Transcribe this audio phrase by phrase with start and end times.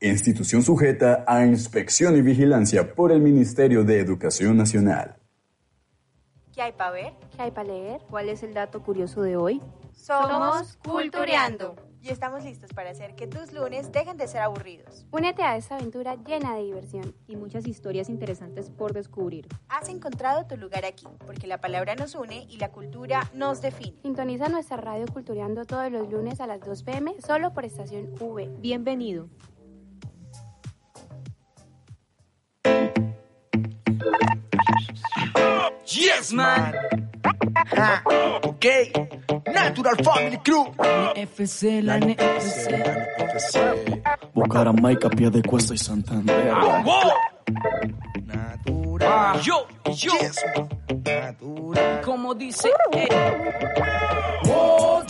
[0.00, 5.16] institución sujeta a inspección y vigilancia por el Ministerio de Educación Nacional.
[6.54, 7.12] ¿Qué hay para ver?
[7.34, 8.00] ¿Qué hay para leer?
[8.08, 9.62] ¿Cuál es el dato curioso de hoy?
[9.92, 15.04] Somos Cultureando y estamos listos para hacer que tus lunes dejen de ser aburridos.
[15.10, 19.46] Únete a esta aventura llena de diversión y muchas historias interesantes por descubrir.
[19.68, 24.00] Has encontrado tu lugar aquí, porque la palabra nos une y la cultura nos define.
[24.02, 28.48] Sintoniza nuestra radio Cultureando todos los lunes a las 2 pm solo por estación V.
[28.60, 29.28] Bienvenido.
[35.86, 36.74] Yes, man.
[38.42, 38.64] ok.
[39.52, 40.66] Natural Family Crew.
[41.16, 42.70] NFC, la NFC.
[44.34, 46.52] Bucaramaica, pie de cuesta y Santander.
[46.54, 47.12] Ah, wow.
[48.24, 49.08] Natural.
[49.10, 50.12] Ah, yo, yo.
[50.20, 50.68] Yes, man.
[51.04, 52.00] Natural.
[52.04, 53.08] Como dice, eh.
[54.50, 55.02] Oh,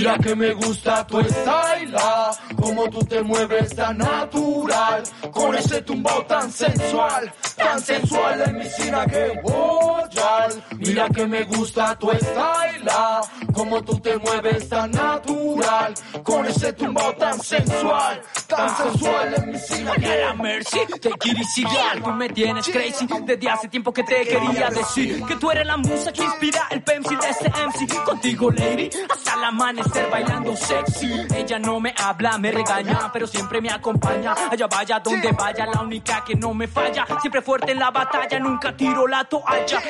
[0.00, 5.82] mira que me gusta tu style, ah, como tú te mueves tan natural, con ese
[5.82, 11.94] tumbao tan sensual, tan sensual en mi cina que oh, yal, mira que me gusta
[11.98, 13.20] tu style, ah,
[13.52, 15.92] como tú te mueves tan natural,
[16.22, 21.62] con ese tumbao tan sensual, tan sensual en mi cina que la mercy, it easy,
[21.64, 25.66] girl, tú me tienes crazy, desde hace tiempo que te quería decir, que tú eres
[25.66, 30.56] la musa que inspira el pencil de este MC, contigo lady, hasta el amanecer bailando
[30.56, 35.66] sexy, ella no me habla, me regaña, pero siempre me acompaña, allá vaya donde vaya,
[35.66, 39.82] la única que no me falla, siempre fuerte en la batalla, nunca tiro la toalla,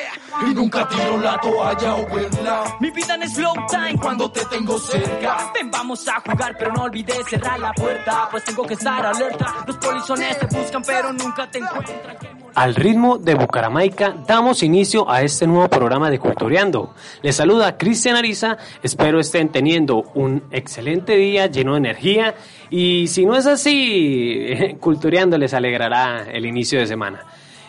[0.47, 4.79] y nunca tiro la toalla o verla, mi vida en slow time cuando te tengo
[4.79, 9.05] cerca, ven vamos a jugar, pero no olvides cerrar la puerta, pues tengo que estar
[9.05, 12.40] alerta, los polizones te buscan, pero nunca te encuentran.
[12.53, 16.93] Al ritmo de Bucaramaica damos inicio a este nuevo programa de Cultureando.
[17.21, 22.35] Les saluda Cristian Ariza, espero estén teniendo un excelente día lleno de energía
[22.69, 27.25] y si no es así, Cultureando les alegrará el inicio de semana.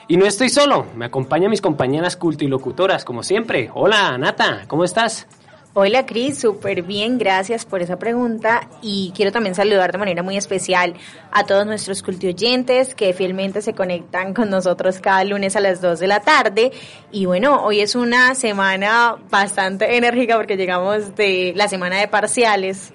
[0.08, 3.70] Y no estoy solo, me acompañan mis compañeras cultilocutoras como siempre.
[3.74, 5.29] Hola Nata, ¿cómo estás?
[5.74, 8.68] Hola Cris, súper bien, gracias por esa pregunta.
[8.83, 10.92] Y quiero también saludar de manera muy especial
[11.30, 15.98] a todos nuestros cultioyentes que fielmente se conectan con nosotros cada lunes a las 2
[15.98, 16.72] de la tarde.
[17.11, 22.92] Y bueno, hoy es una semana bastante enérgica porque llegamos de la semana de parciales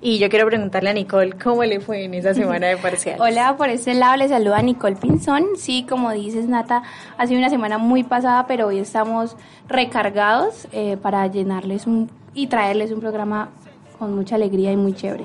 [0.00, 3.20] y yo quiero preguntarle a Nicole cómo le fue en esa semana de parciales.
[3.24, 5.44] Hola, por este lado les saluda Nicole Pinzón.
[5.56, 6.82] Sí, como dices Nata,
[7.16, 9.36] ha sido una semana muy pasada, pero hoy estamos
[9.68, 13.50] recargados eh, para llenarles un y traerles un programa
[13.98, 15.24] con mucha alegría y muy chévere.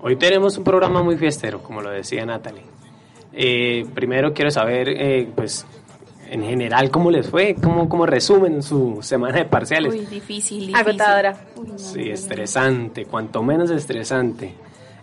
[0.00, 2.62] Hoy tenemos un programa muy fiestero, como lo decía Natalie.
[3.32, 5.66] Eh, primero quiero saber, eh, pues,
[6.30, 7.54] en general, ¿cómo les fue?
[7.62, 9.92] ¿Cómo, cómo resumen su semana de parciales?
[9.92, 10.76] Uy, difícil, difícil.
[10.76, 11.36] Agotadora.
[11.56, 12.12] Uy, no, Sí, no, no.
[12.14, 14.54] estresante, cuanto menos estresante.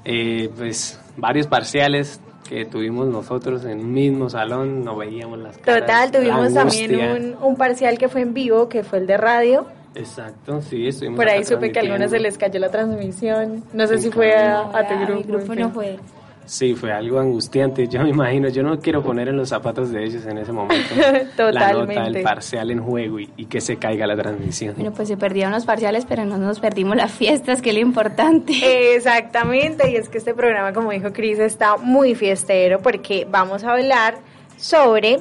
[0.04, 5.82] Eh, pues varios parciales que tuvimos nosotros en un mismo salón, no veíamos las caras.
[5.82, 6.96] Total, la tuvimos también
[7.40, 9.66] un, un parcial que fue en vivo, que fue el de radio.
[9.96, 13.64] Exacto, sí, estuvimos Por ahí supe que a algunos se les cayó la transmisión.
[13.74, 15.28] No sé si fue a, a tu A mi grupo.
[15.38, 15.98] grupo no fue.
[16.46, 20.04] Sí, fue algo angustiante, yo me imagino, yo no quiero poner en los zapatos de
[20.04, 20.94] ellos en ese momento.
[20.96, 22.20] La nota, Totalmente.
[22.20, 24.76] el parcial en juego y, y que se caiga la transmisión.
[24.76, 27.82] Bueno, pues se perdieron los parciales, pero no nos perdimos las fiestas, que es lo
[27.82, 28.96] importante.
[28.96, 33.72] Exactamente, y es que este programa, como dijo Cris, está muy fiestero porque vamos a
[33.72, 34.16] hablar
[34.58, 35.20] sobre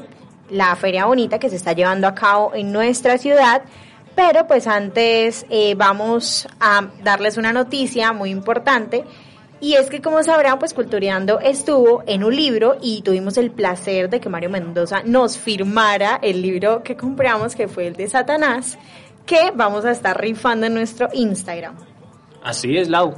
[0.51, 3.63] la feria bonita que se está llevando a cabo en nuestra ciudad.
[4.15, 9.05] Pero pues antes eh, vamos a darles una noticia muy importante
[9.65, 14.11] y es que como sabrán pues Cultureando estuvo en un libro y tuvimos el placer
[14.11, 18.79] de que Mario Mendoza nos firmara el libro que compramos que fue el de Satanás
[19.25, 21.77] que vamos a estar rifando en nuestro Instagram.
[22.43, 23.15] Así es, Lau.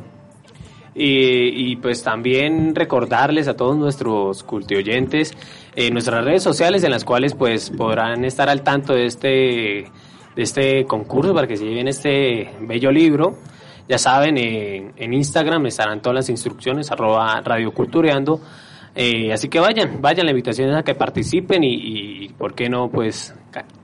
[0.94, 5.34] Y, pues también recordarles a todos nuestros cultioyentes
[5.74, 10.42] eh, nuestras redes sociales en las cuales pues podrán estar al tanto de este, de
[10.42, 13.36] este concurso para que se lleven este bello libro.
[13.88, 18.40] Ya saben, eh, en Instagram estarán todas las instrucciones, arroba radiocultureando.
[18.94, 21.74] Eh, así que vayan, vayan, la invitación es a que participen y,
[22.24, 22.88] y, ¿por qué no?
[22.88, 23.34] Pues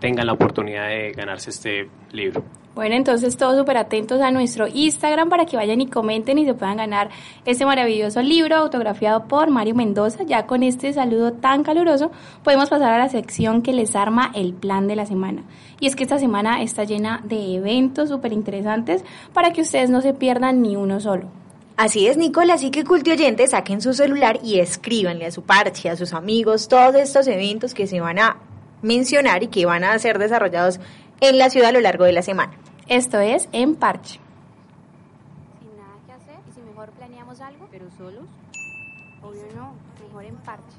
[0.00, 2.42] tengan la oportunidad de ganarse este libro.
[2.74, 6.54] Bueno, entonces todos súper atentos a nuestro Instagram para que vayan y comenten y se
[6.54, 7.10] puedan ganar
[7.44, 10.22] este maravilloso libro autografiado por Mario Mendoza.
[10.22, 12.10] Ya con este saludo tan caluroso
[12.42, 15.42] podemos pasar a la sección que les arma el plan de la semana.
[15.80, 19.04] Y es que esta semana está llena de eventos súper interesantes
[19.34, 21.28] para que ustedes no se pierdan ni uno solo.
[21.76, 25.96] Así es, Nicole, así que cultioyentes saquen su celular y escríbanle a su parche, a
[25.96, 28.38] sus amigos, todos estos eventos que se van a
[28.80, 30.80] mencionar y que van a ser desarrollados
[31.20, 32.61] en la ciudad a lo largo de la semana.
[32.88, 34.20] Esto es En Parche.
[35.60, 38.24] Sin nada que hacer y si mejor planeamos algo, pero solos.
[39.22, 39.72] Obvio no,
[40.04, 40.76] mejor en parche.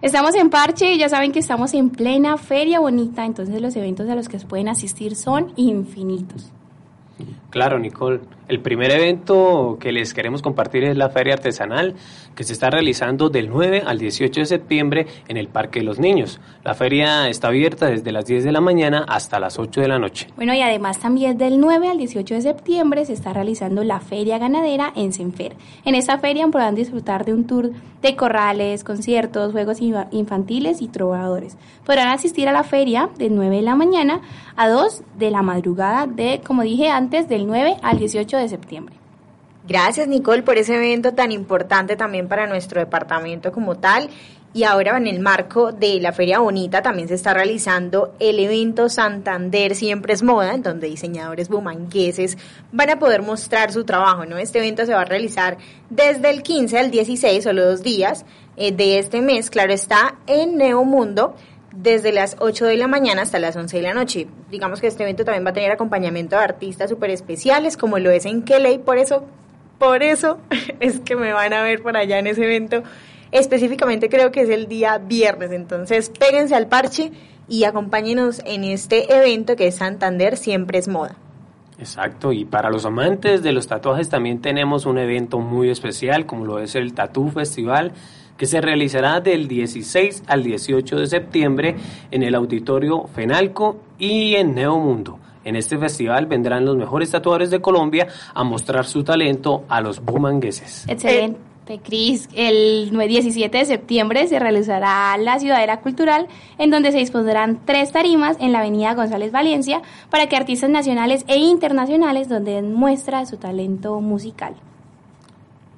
[0.00, 4.08] Estamos en Parche y ya saben que estamos en plena feria bonita, entonces los eventos
[4.08, 6.52] a los que pueden asistir son infinitos.
[7.50, 8.20] Claro, Nicole.
[8.46, 11.94] El primer evento que les queremos compartir es la Feria Artesanal,
[12.34, 15.98] que se está realizando del 9 al 18 de septiembre en el Parque de los
[15.98, 16.40] Niños.
[16.64, 19.98] La feria está abierta desde las 10 de la mañana hasta las 8 de la
[19.98, 20.28] noche.
[20.36, 24.38] Bueno, y además también del 9 al 18 de septiembre se está realizando la Feria
[24.38, 25.54] Ganadera en Senfer.
[25.84, 27.70] En esta feria podrán disfrutar de un tour
[28.00, 31.58] de corrales, conciertos, juegos infa- infantiles y trovadores.
[31.84, 34.20] Podrán asistir a la feria del 9 de la mañana
[34.56, 38.96] a 2 de la madrugada de, como dije antes, del 9 al 18 de septiembre.
[39.66, 44.08] Gracias Nicole por ese evento tan importante también para nuestro departamento como tal.
[44.54, 48.88] Y ahora en el marco de la Feria Bonita también se está realizando el evento
[48.88, 52.38] Santander Siempre es Moda, en donde diseñadores bumangueses
[52.72, 54.24] van a poder mostrar su trabajo.
[54.24, 54.38] ¿no?
[54.38, 55.58] Este evento se va a realizar
[55.90, 58.24] desde el 15 al 16, solo dos días
[58.56, 59.50] eh, de este mes.
[59.50, 61.36] Claro está en Neomundo
[61.82, 64.26] desde las 8 de la mañana hasta las 11 de la noche.
[64.50, 68.10] Digamos que este evento también va a tener acompañamiento de artistas súper especiales, como lo
[68.10, 69.24] es en Kelly, por eso,
[69.78, 70.38] por eso
[70.80, 72.82] es que me van a ver por allá en ese evento.
[73.30, 77.12] Específicamente creo que es el día viernes, entonces péguense al parche
[77.46, 81.14] y acompáñenos en este evento que es Santander Siempre es Moda.
[81.78, 86.44] Exacto, y para los amantes de los tatuajes también tenemos un evento muy especial, como
[86.44, 87.92] lo es el Tattoo Festival,
[88.38, 91.76] que se realizará del 16 al 18 de septiembre
[92.10, 95.18] en el Auditorio Fenalco y en Neomundo.
[95.44, 100.00] En este festival vendrán los mejores tatuadores de Colombia a mostrar su talento a los
[100.00, 100.86] bumangueses.
[100.88, 101.48] Excelente.
[101.84, 106.26] Cris, el 9 17 de septiembre se realizará la Ciudadela Cultural,
[106.56, 111.24] en donde se dispondrán tres tarimas en la avenida González Valencia para que artistas nacionales
[111.28, 114.54] e internacionales donde muestra su talento musical.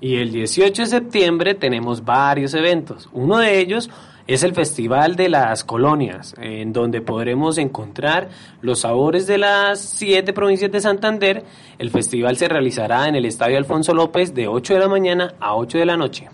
[0.01, 3.09] Y el 18 de septiembre tenemos varios eventos.
[3.13, 3.91] Uno de ellos
[4.27, 8.29] es el Festival de las Colonias, en donde podremos encontrar
[8.63, 11.45] los sabores de las siete provincias de Santander.
[11.79, 15.57] El festival se realizará en el Estadio Alfonso López de 8 de la mañana a
[15.57, 16.29] 8 de la noche.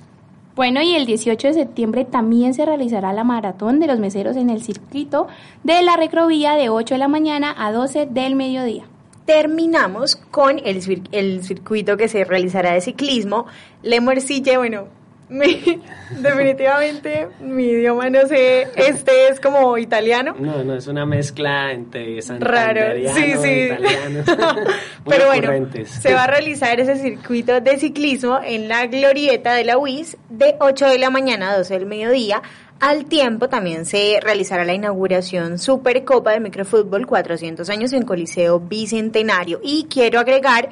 [0.54, 4.48] Bueno, y el 18 de septiembre también se realizará la maratón de los meseros en
[4.48, 5.26] el circuito
[5.64, 8.84] de la Recrovía de 8 de la mañana a 12 del mediodía.
[9.26, 13.46] Terminamos con el, cir- el circuito que se realizará de ciclismo.
[13.82, 14.88] Le Morcille, bueno,
[15.28, 15.82] mi-
[16.20, 20.36] definitivamente mi idioma no sé, este es como italiano.
[20.38, 22.80] No, no, es una mezcla entre Raro,
[23.12, 23.50] sí, sí.
[23.64, 24.22] italiano.
[25.04, 29.76] Pero bueno, se va a realizar ese circuito de ciclismo en la glorieta de la
[29.78, 32.42] UIS de 8 de la mañana a 12 del mediodía.
[32.78, 39.60] Al tiempo también se realizará la inauguración Supercopa de Microfútbol 400 años en Coliseo Bicentenario.
[39.62, 40.68] Y quiero agregar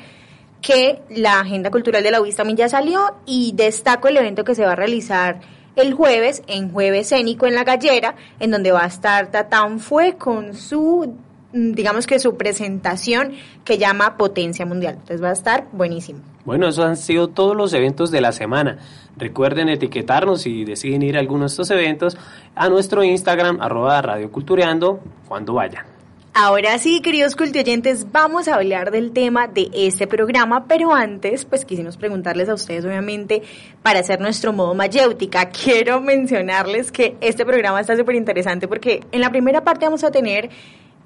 [0.60, 4.54] que la agenda cultural de la UIS también ya salió y destaco el evento que
[4.54, 5.40] se va a realizar
[5.76, 10.16] el jueves, en Jueves Cénico en La Gallera, en donde va a estar Tatán Fue
[10.16, 11.16] con su,
[11.54, 13.32] digamos que su presentación
[13.64, 14.94] que llama Potencia Mundial.
[14.94, 16.20] Entonces va a estar buenísimo.
[16.44, 18.78] Bueno, esos han sido todos los eventos de la semana.
[19.16, 22.18] Recuerden etiquetarnos si deciden ir a alguno de estos eventos
[22.54, 25.94] a nuestro Instagram, arroba Radio Cultureando, cuando vayan.
[26.36, 31.64] Ahora sí, queridos cultioyentes, vamos a hablar del tema de este programa, pero antes, pues
[31.64, 33.42] quisimos preguntarles a ustedes, obviamente,
[33.84, 35.50] para hacer nuestro modo mayéutica.
[35.64, 40.10] Quiero mencionarles que este programa está súper interesante porque en la primera parte vamos a
[40.10, 40.50] tener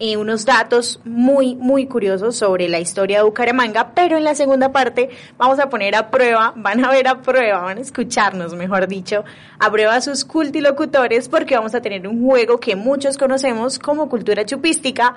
[0.01, 4.71] eh, unos datos muy, muy curiosos sobre la historia de Bucaramanga, pero en la segunda
[4.71, 8.87] parte vamos a poner a prueba, van a ver a prueba, van a escucharnos, mejor
[8.87, 9.25] dicho,
[9.59, 14.09] a prueba a sus cultilocutores porque vamos a tener un juego que muchos conocemos como
[14.09, 15.15] cultura chupística,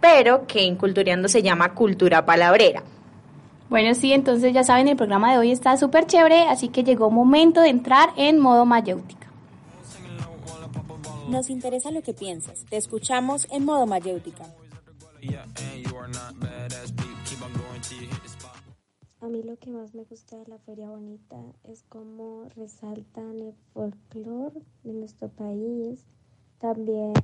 [0.00, 2.82] pero que en Cultureando se llama cultura palabrera.
[3.70, 7.10] Bueno, sí, entonces ya saben, el programa de hoy está súper chévere, así que llegó
[7.10, 9.23] momento de entrar en modo mayéutica.
[11.28, 12.64] Nos interesa lo que piensas.
[12.66, 14.44] Te escuchamos en modo mayéutica.
[19.20, 23.54] A mí lo que más me gusta de la Feria Bonita es cómo resaltan el
[23.72, 26.04] folclore de nuestro país.
[26.58, 27.14] También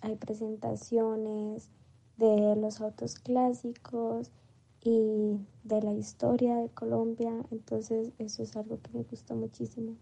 [0.00, 1.68] hay presentaciones
[2.16, 4.30] de los autos clásicos
[4.80, 7.32] y de la historia de Colombia.
[7.50, 9.96] Entonces eso es algo que me gusta muchísimo.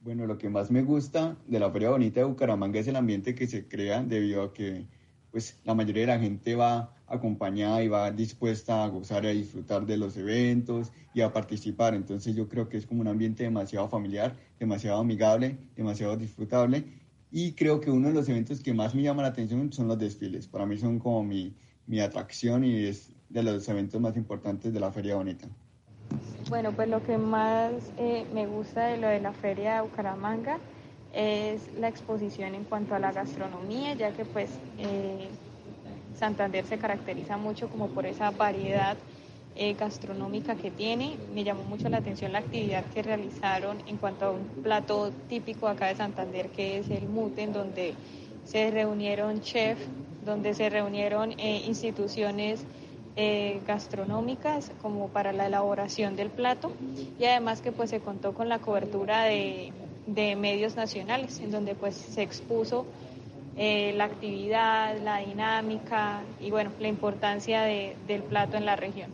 [0.00, 3.34] Bueno, lo que más me gusta de la Feria Bonita de Bucaramanga es el ambiente
[3.34, 4.86] que se crea debido a que
[5.32, 9.30] pues la mayoría de la gente va acompañada y va dispuesta a gozar y a
[9.32, 11.94] disfrutar de los eventos y a participar.
[11.94, 16.84] Entonces yo creo que es como un ambiente demasiado familiar, demasiado amigable, demasiado disfrutable
[17.32, 19.98] y creo que uno de los eventos que más me llama la atención son los
[19.98, 20.46] desfiles.
[20.46, 24.80] Para mí son como mi, mi atracción y es de los eventos más importantes de
[24.80, 25.48] la Feria Bonita.
[26.48, 30.58] Bueno, pues lo que más eh, me gusta de lo de la feria de Bucaramanga
[31.12, 34.48] es la exposición en cuanto a la gastronomía, ya que pues
[34.78, 35.28] eh,
[36.18, 38.96] Santander se caracteriza mucho como por esa variedad
[39.56, 41.16] eh, gastronómica que tiene.
[41.34, 45.68] Me llamó mucho la atención la actividad que realizaron en cuanto a un plato típico
[45.68, 47.94] acá de Santander, que es el mute, en donde
[48.44, 49.82] se reunieron chefs,
[50.24, 52.64] donde se reunieron eh, instituciones
[53.20, 56.70] eh, gastronómicas como para la elaboración del plato
[57.18, 59.72] y además que pues se contó con la cobertura de,
[60.06, 62.86] de medios nacionales en donde pues se expuso
[63.56, 69.10] eh, la actividad, la dinámica y bueno, la importancia de- del plato en la región.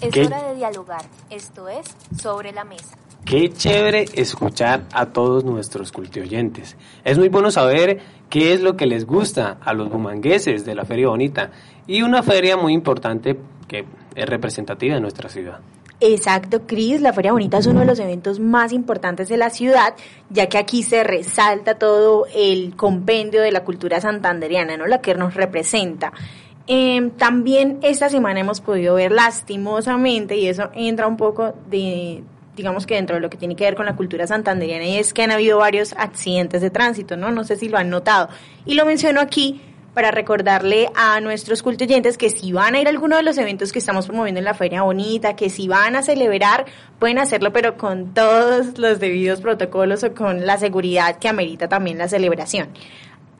[0.00, 0.26] Es ¿Qué?
[0.26, 1.86] hora de dialogar, esto es
[2.22, 2.96] Sobre la Mesa.
[3.24, 6.76] Qué chévere escuchar a todos nuestros cultioyentes.
[7.02, 7.98] Es muy bueno saber
[8.30, 11.50] qué es lo que les gusta a los bumangueses de la Feria Bonita
[11.86, 15.60] y una feria muy importante que es representativa de nuestra ciudad.
[15.98, 19.94] Exacto, Cris, la Feria Bonita es uno de los eventos más importantes de la ciudad,
[20.28, 24.86] ya que aquí se resalta todo el compendio de la cultura santanderiana, ¿no?
[24.86, 26.12] La que nos representa.
[26.66, 32.24] Em, también esta semana hemos podido ver lastimosamente, y eso entra un poco de,
[32.56, 35.12] digamos que dentro de lo que tiene que ver con la cultura santanderiana, y es
[35.12, 37.30] que han habido varios accidentes de tránsito, ¿no?
[37.30, 38.28] No sé si lo han notado.
[38.64, 39.60] Y lo menciono aquí
[39.94, 43.72] para recordarle a nuestros cultoyentes que si van a ir a alguno de los eventos
[43.72, 46.66] que estamos promoviendo en la Feria Bonita, que si van a celebrar,
[46.98, 51.96] pueden hacerlo, pero con todos los debidos protocolos o con la seguridad que amerita también
[51.96, 52.68] la celebración.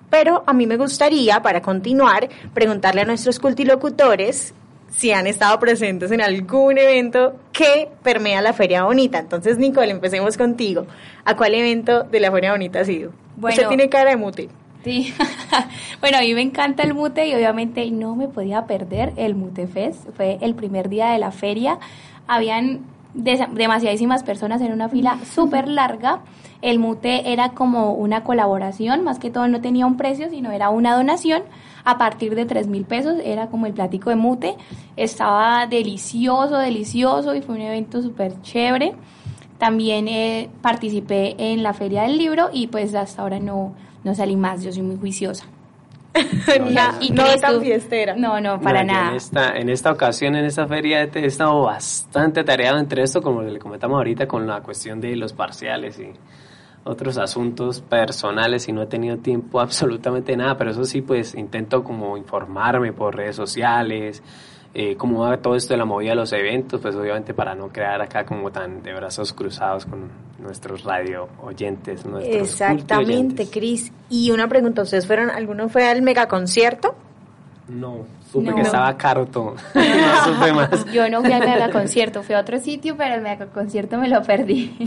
[0.09, 4.55] Pero a mí me gustaría, para continuar, preguntarle a nuestros cultilocutores
[4.97, 9.19] si han estado presentes en algún evento que permea la Feria Bonita.
[9.19, 10.87] Entonces, Nicole, empecemos contigo.
[11.25, 13.13] ¿A cuál evento de la Feria Bonita ha sido?
[13.37, 13.55] Bueno.
[13.55, 14.49] Usted tiene cara de mute.
[14.85, 15.13] Sí.
[16.01, 19.67] bueno, a mí me encanta el mute y obviamente no me podía perder el Mute
[19.67, 20.09] Fest.
[20.17, 21.79] Fue el primer día de la feria.
[22.27, 22.85] Habían
[23.15, 26.21] demasiadísimas personas en una fila súper larga.
[26.63, 30.71] El mute era como una colaboración, más que todo no tenía un precio, sino era
[30.71, 31.43] una donación.
[31.87, 34.57] A partir de tres mil pesos era como el platico de mute.
[34.97, 38.95] Estaba delicioso, delicioso y fue un evento súper chévere.
[39.59, 44.35] También eh, participé en la feria del libro y pues hasta ahora no, no salí
[44.35, 45.47] más, yo soy muy juiciosa.
[47.01, 48.17] ¿Y no crees tan fiestera.
[48.17, 49.11] No, no, para No, nada.
[49.11, 53.23] En esta, en esta ocasión, en esta feria, he he estado bastante tareado entre esto,
[53.23, 56.11] como le comentamos ahorita, con la cuestión de los parciales y
[56.87, 61.85] otros asuntos personales y no he tenido tiempo absolutamente nada, pero eso sí, pues intento
[61.85, 64.23] como informarme por redes sociales,
[64.75, 67.69] eh, cómo va todo esto de la movida de los eventos, pues obviamente para no
[67.69, 73.49] crear acá como tan de brazos cruzados con nuestros radio oyentes, nuestros Exactamente.
[73.49, 73.91] Cris.
[74.11, 76.95] Y una pregunta, ¿ustedes fueron, alguno fue al megaconcierto?
[77.69, 78.55] No, supe No.
[78.57, 80.85] que estaba caro todo, no supe más.
[80.93, 84.09] Yo no fui al mega concierto, fui a otro sitio, pero el mega concierto me
[84.09, 84.77] lo perdí.
[84.79, 84.85] Sí,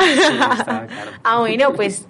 [0.57, 1.11] estaba caro.
[1.23, 2.05] Ah, bueno, pues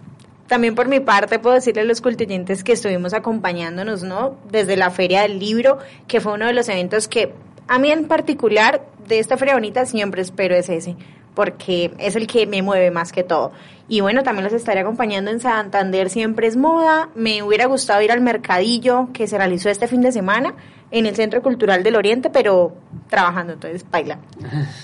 [0.47, 4.35] también por mi parte puedo decirle a los cultuyentes que estuvimos acompañándonos, ¿no?
[4.51, 7.33] Desde la Feria del Libro, que fue uno de los eventos que
[7.67, 10.95] a mí en particular de esta Feria Bonita siempre espero es ese,
[11.39, 13.53] porque es el que me mueve más que todo.
[13.87, 17.07] Y bueno, también los estaré acompañando en Santander, siempre es moda.
[17.15, 20.53] Me hubiera gustado ir al mercadillo que se realizó este fin de semana
[20.91, 22.73] en el Centro Cultural del Oriente, pero
[23.09, 24.19] trabajando, entonces baila.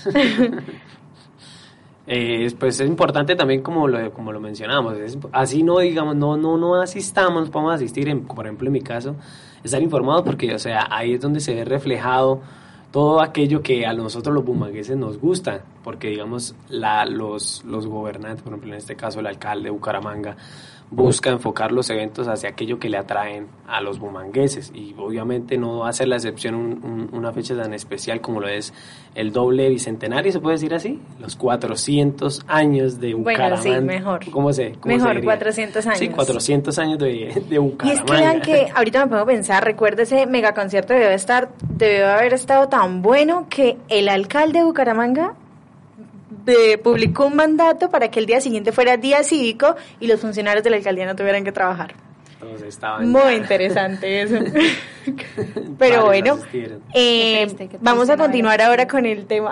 [2.08, 6.36] Eh, pues es importante también como lo, como lo mencionamos, es- así no digamos, no,
[6.36, 9.16] no, no asistamos, podemos asistir, en, por ejemplo en mi caso,
[9.64, 12.42] estar informados porque o sea, ahí es donde se ve reflejado
[12.96, 18.40] todo aquello que a nosotros los bumangueses nos gusta, porque digamos la, los, los gobernantes,
[18.40, 20.34] por ejemplo en este caso el alcalde de Bucaramanga,
[20.90, 25.80] busca enfocar los eventos hacia aquello que le atraen a los bumangueses y obviamente no
[25.80, 28.72] va a ser la excepción un- un- una fecha tan especial como lo es
[29.16, 33.62] el doble bicentenario, se puede decir así, los 400 años de Bueno, Bucaramanga.
[33.80, 34.30] sí, mejor.
[34.30, 35.24] ¿Cómo se, cómo Mejor, diría?
[35.24, 35.98] 400 años.
[35.98, 37.16] Sí, 400 años de, de
[37.50, 38.04] Y es Bucaramanga.
[38.06, 42.32] que vean que ahorita me pongo a pensar, recuerdo ese megaconcierto debió estar, debió haber
[42.32, 45.34] estado tan bueno que el alcalde de Bucaramanga
[46.82, 50.70] publicó un mandato para que el día siguiente fuera día cívico y los funcionarios de
[50.70, 52.05] la alcaldía no tuvieran que trabajar.
[52.46, 54.36] Todos estaban Muy pero eso.
[55.78, 56.38] Pero bueno,
[56.94, 57.46] eh,
[57.80, 59.50] vamos a continuar ahora con el tema,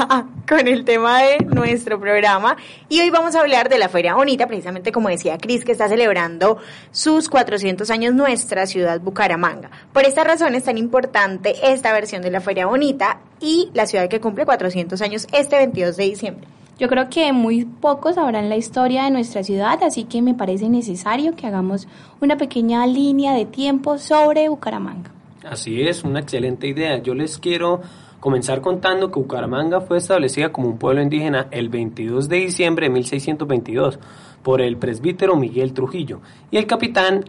[0.48, 2.56] con el tema de nuestro programa
[2.88, 5.88] y hoy vamos a hablar de la Feria Bonita, precisamente como decía Cris, que está
[5.88, 6.58] celebrando
[6.90, 9.70] sus 400 años nuestra ciudad Bucaramanga.
[9.92, 14.08] Por esta razón es tan importante esta versión de la Feria Bonita y la ciudad
[14.08, 16.46] que cumple 400 años este 22 de diciembre.
[16.78, 20.68] Yo creo que muy pocos sabrán la historia de nuestra ciudad, así que me parece
[20.68, 21.88] necesario que hagamos
[22.20, 25.10] una pequeña línea de tiempo sobre Bucaramanga.
[25.48, 26.98] Así es, una excelente idea.
[26.98, 27.80] Yo les quiero
[28.26, 32.94] Comenzar contando que Bucaramanga fue establecida como un pueblo indígena el 22 de diciembre de
[32.94, 34.00] 1622
[34.42, 37.24] por el presbítero Miguel Trujillo y el capitán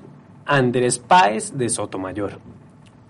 [0.48, 2.40] Andrés Páez de Sotomayor.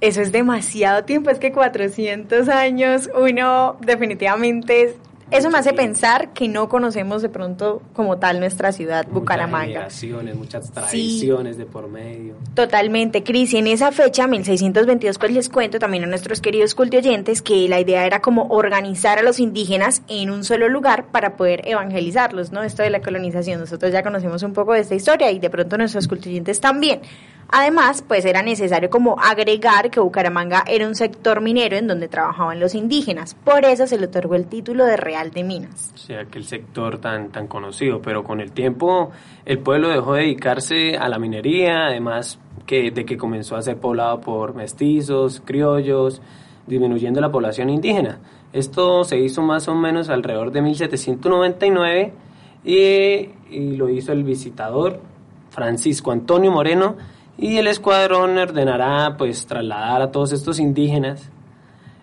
[0.01, 4.98] Eso es demasiado tiempo, es que 400 años, uno definitivamente
[5.29, 9.88] eso me hace pensar que no conocemos de pronto como tal nuestra ciudad, Muchas Bucaramanga.
[10.36, 12.36] muchas tradiciones de por medio.
[12.53, 13.53] Totalmente, Cris.
[13.53, 17.79] Y en esa fecha, 1622, pues les cuento también a nuestros queridos cultioyentes que la
[17.79, 22.63] idea era como organizar a los indígenas en un solo lugar para poder evangelizarlos, ¿no?
[22.63, 23.60] Esto de la colonización.
[23.60, 27.01] Nosotros ya conocemos un poco de esta historia y de pronto nuestros cultioyentes también.
[27.50, 32.60] Además, pues era necesario como agregar que Bucaramanga era un sector minero en donde trabajaban
[32.60, 33.36] los indígenas.
[33.36, 35.92] Por eso se le otorgó el título de Real de Minas.
[35.96, 39.12] O sea, aquel sector tan, tan conocido, pero con el tiempo
[39.46, 43.77] el pueblo dejó de dedicarse a la minería, además que, de que comenzó a ser
[43.77, 46.22] poblado por mestizos, criollos,
[46.66, 48.20] disminuyendo la población indígena.
[48.51, 52.13] Esto se hizo más o menos alrededor de 1799
[52.66, 52.74] y,
[53.50, 55.00] y lo hizo el visitador
[55.50, 56.98] Francisco Antonio Moreno
[57.38, 61.29] y el escuadrón ordenará pues trasladar a todos estos indígenas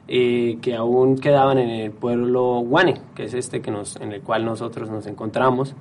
[0.06, 4.20] eh, que aún quedaban en el pueblo Guane, que es este que nos, en el
[4.20, 5.74] cual nosotros nos encontramos.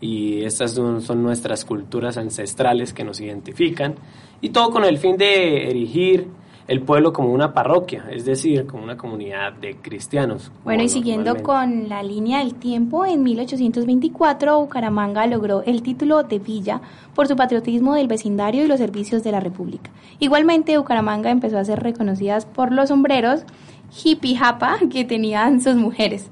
[0.00, 3.94] Y estas son, son nuestras culturas ancestrales que nos identifican.
[4.40, 6.26] Y todo con el fin de erigir
[6.70, 10.52] el pueblo como una parroquia, es decir, como una comunidad de cristianos.
[10.62, 16.38] Bueno, y siguiendo con la línea del tiempo, en 1824 Bucaramanga logró el título de
[16.38, 16.80] villa
[17.12, 19.90] por su patriotismo del vecindario y los servicios de la República.
[20.20, 23.42] Igualmente, Bucaramanga empezó a ser reconocidas por los sombreros
[24.04, 26.30] hippie japa que tenían sus mujeres.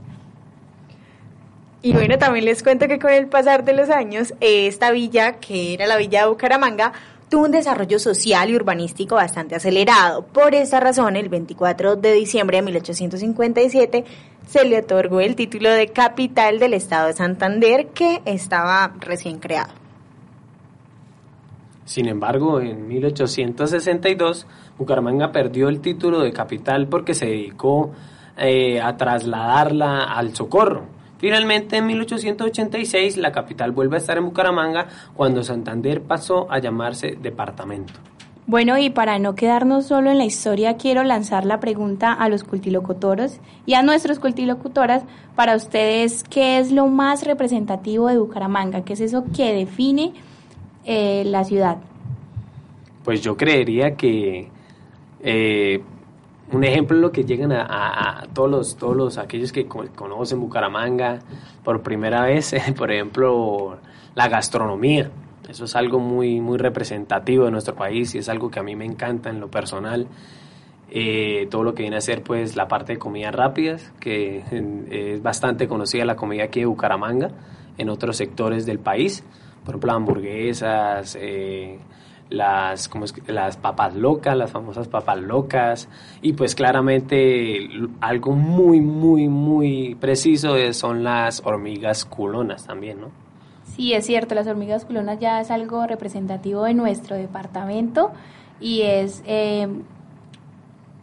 [1.83, 5.41] Y bueno, también les cuento que con el pasar de los años, eh, esta villa,
[5.41, 6.93] que era la villa de Bucaramanga,
[7.29, 10.23] tuvo un desarrollo social y urbanístico bastante acelerado.
[10.23, 14.05] Por esta razón, el 24 de diciembre de 1857
[14.47, 19.73] se le otorgó el título de capital del estado de Santander, que estaba recién creado.
[21.85, 24.47] Sin embargo, en 1862,
[24.79, 27.93] Bucaramanga perdió el título de capital porque se dedicó
[28.37, 30.98] eh, a trasladarla al Socorro.
[31.19, 37.19] Finalmente, en 1886, la capital vuelve a estar en Bucaramanga cuando Santander pasó a llamarse
[37.21, 37.95] departamento.
[38.47, 42.45] Bueno, y para no quedarnos solo en la historia, quiero lanzar la pregunta a los
[42.45, 45.03] cultilocutoros y a nuestros cultilocutoras
[45.37, 48.85] para ustedes, ¿qué es lo más representativo de Bucaramanga?
[48.85, 50.15] ¿Qué es eso que define
[50.87, 51.77] eh, la ciudad?
[53.05, 54.49] Pues yo creería que
[55.21, 55.83] eh,
[56.53, 61.19] un ejemplo es lo que llegan a, todos todos los aquellos que co- conocen Bucaramanga
[61.65, 63.79] por primera vez, por ejemplo,
[64.15, 65.11] la gastronomía.
[65.49, 68.77] Eso es algo muy muy representativo de nuestro país y es algo que a mí
[68.77, 70.07] me encanta en lo personal.
[70.91, 74.43] Eh, todo lo que viene a ser pues la parte de comidas rápidas, que
[74.91, 77.31] es bastante conocida la comida aquí de Bucaramanga
[77.77, 79.23] en otros sectores del país,
[79.65, 81.79] por ejemplo hamburguesas, eh,
[82.31, 83.33] las, ¿cómo es que?
[83.33, 85.89] las papas locas, las famosas papas locas,
[86.23, 87.69] y pues claramente
[88.01, 93.11] algo muy, muy, muy preciso es- son las hormigas culonas también, ¿no?
[93.65, 98.11] Sí, es cierto, las hormigas culonas ya es algo representativo de nuestro departamento
[98.61, 99.69] y es eh,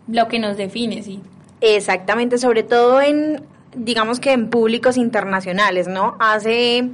[0.07, 1.21] lo que nos define, sí.
[1.61, 3.41] Exactamente, sobre todo en,
[3.75, 6.15] digamos que en públicos internacionales, ¿no?
[6.19, 6.89] Hace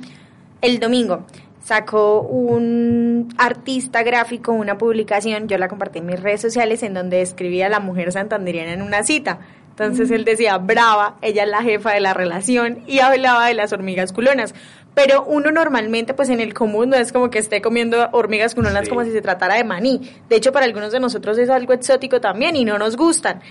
[0.62, 1.24] el domingo
[1.64, 7.18] sacó un artista gráfico una publicación, yo la compartí en mis redes sociales, en donde
[7.18, 9.40] describía a la mujer santanderiana en una cita.
[9.70, 13.72] Entonces él decía, brava, ella es la jefa de la relación y hablaba de las
[13.74, 14.54] hormigas culonas.
[14.94, 18.84] Pero uno normalmente, pues en el común, no es como que esté comiendo hormigas culonas
[18.84, 18.90] Sí.
[18.90, 20.02] como si se tratara de maní.
[20.28, 23.42] De hecho, para algunos de nosotros es algo exótico también y no nos gustan.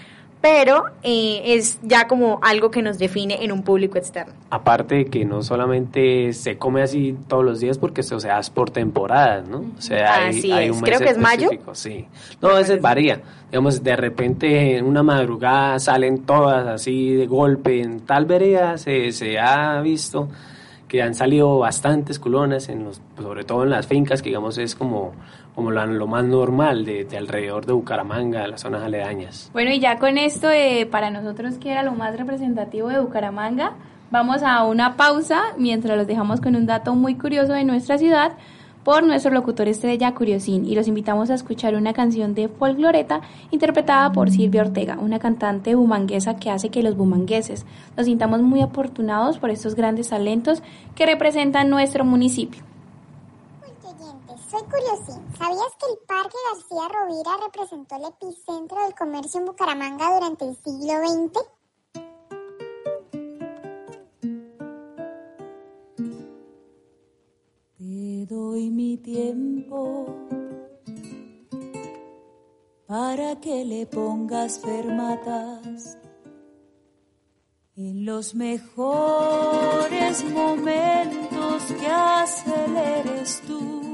[0.40, 4.32] Pero eh, es ya como algo que nos define en un público externo.
[4.48, 8.48] Aparte de que no solamente se come así todos los días, porque o sea, es
[8.48, 9.64] por temporadas, ¿no?
[9.76, 10.76] O sea, hay, Así hay es.
[10.76, 11.50] un Creo mes que es mayo.
[11.72, 12.06] Sí.
[12.40, 13.20] No, a veces varía.
[13.50, 17.82] Digamos, de repente en una madrugada salen todas así de golpe.
[17.82, 20.28] En tal vereda se, se ha visto
[20.90, 24.74] que han salido bastantes culonas, en los, sobre todo en las fincas, que digamos es
[24.74, 25.12] como,
[25.54, 29.50] como la- lo más normal de, de alrededor de Bucaramanga, de las zonas aledañas.
[29.52, 33.72] Bueno, y ya con esto, eh, para nosotros que era lo más representativo de Bucaramanga,
[34.10, 38.32] vamos a una pausa mientras los dejamos con un dato muy curioso de nuestra ciudad
[38.84, 44.10] por nuestro locutor estrella Curiosín y los invitamos a escuchar una canción de folcloreta interpretada
[44.10, 49.38] por Silvia Ortega, una cantante bumanguesa que hace que los bumangueses nos sintamos muy afortunados
[49.38, 50.62] por estos grandes talentos
[50.94, 52.62] que representan nuestro municipio
[54.50, 55.22] soy curiosín.
[55.38, 60.56] ¿Sabías que el Parque García Rovira representó el epicentro del comercio en Bucaramanga durante el
[60.56, 61.38] siglo XX?
[67.78, 70.06] Te doy mi tiempo
[72.86, 75.96] para que le pongas fermatas
[77.76, 83.89] en los mejores momentos que aceleres tú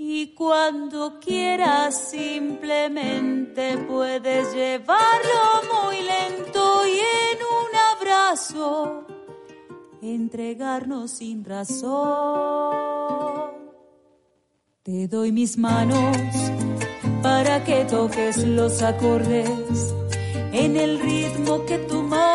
[0.00, 9.04] y cuando quieras simplemente puedes llevarlo muy lento y en un abrazo
[10.00, 11.88] entregarnos sin razón.
[14.84, 16.16] Te doy mis manos
[17.20, 19.50] para que toques los acordes
[20.52, 21.78] en el ritmo que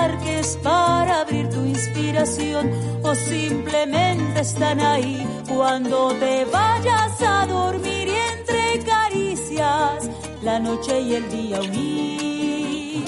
[0.03, 2.71] tú marques para abrir tu inspiración
[3.03, 10.09] o simplemente están ahí cuando te vayas a dormir y entre caricias
[10.41, 13.05] la noche y el día unir.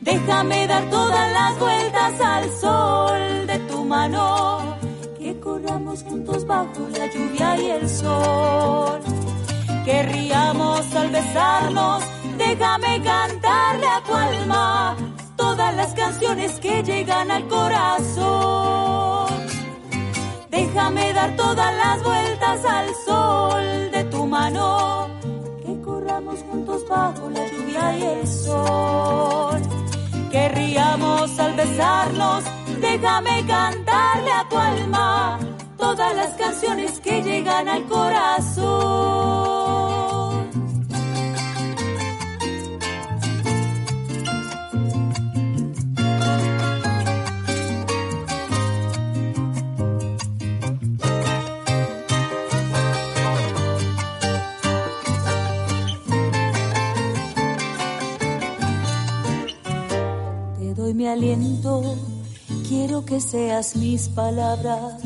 [0.00, 4.76] Déjame dar todas las vueltas al sol de tu mano,
[5.18, 9.00] que corramos juntos bajo la lluvia y el sol.
[9.84, 12.04] Querríamos al besarnos
[12.38, 14.96] Déjame cantarle a tu alma
[15.36, 19.28] todas las canciones que llegan al corazón.
[20.50, 25.08] Déjame dar todas las vueltas al sol de tu mano.
[25.64, 29.62] Que corramos juntos bajo la lluvia y el sol.
[30.30, 32.44] Querríamos al besarnos.
[32.80, 35.38] Déjame cantarle a tu alma
[35.78, 39.93] todas las canciones que llegan al corazón.
[60.94, 61.96] Mi aliento,
[62.68, 65.02] quiero que seas mis palabras,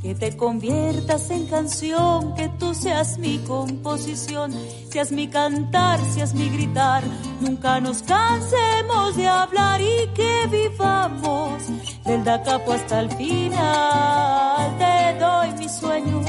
[0.00, 4.54] que te conviertas en canción, que tú seas mi composición,
[4.90, 7.04] seas mi cantar, seas mi gritar,
[7.40, 11.62] nunca nos cansemos de hablar y que vivamos
[12.06, 14.78] del da capo hasta el final.
[14.78, 16.26] Te doy mis sueños,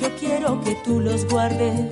[0.00, 1.90] yo quiero que tú los guardes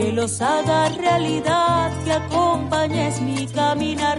[0.00, 4.18] que los hagas realidad, que acompañes mi caminar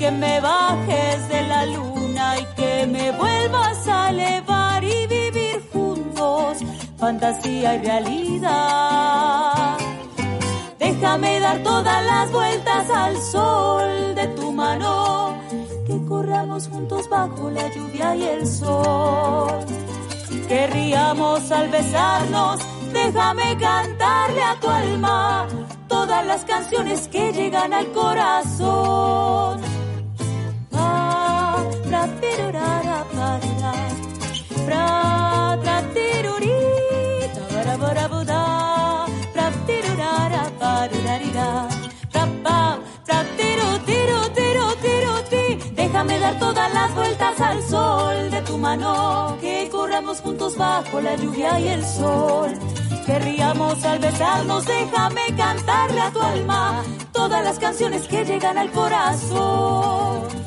[0.00, 6.56] que me bajes de la luna y que me vuelvas a elevar y vivir juntos,
[6.96, 9.76] fantasía y realidad.
[10.78, 15.36] Déjame dar todas las vueltas al sol de tu mano,
[15.86, 19.66] que corramos juntos bajo la lluvia y el sol.
[20.48, 22.60] Querríamos al besarnos,
[23.04, 25.46] déjame cantarle a tu alma
[25.88, 29.60] todas las canciones que llegan al corazón.
[45.74, 49.36] Déjame dar todas las vueltas al sol de tu mano.
[49.40, 52.79] Que corramos juntos bajo la lluvia y el sol
[53.10, 60.40] Querríamos al besarnos, déjame cantarle a tu alma todas las canciones que llegan al corazón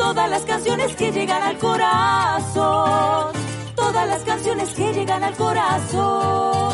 [0.00, 3.32] todas las canciones que llegan al corazón,
[3.76, 6.72] todas las canciones que llegan al corazón.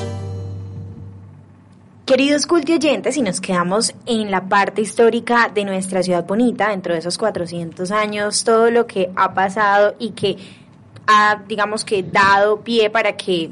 [2.04, 7.00] Queridos oyentes, si nos quedamos en la parte histórica de nuestra ciudad bonita, dentro de
[7.00, 10.36] esos 400 años, todo lo que ha pasado y que
[11.08, 13.50] ha, digamos que, dado pie para que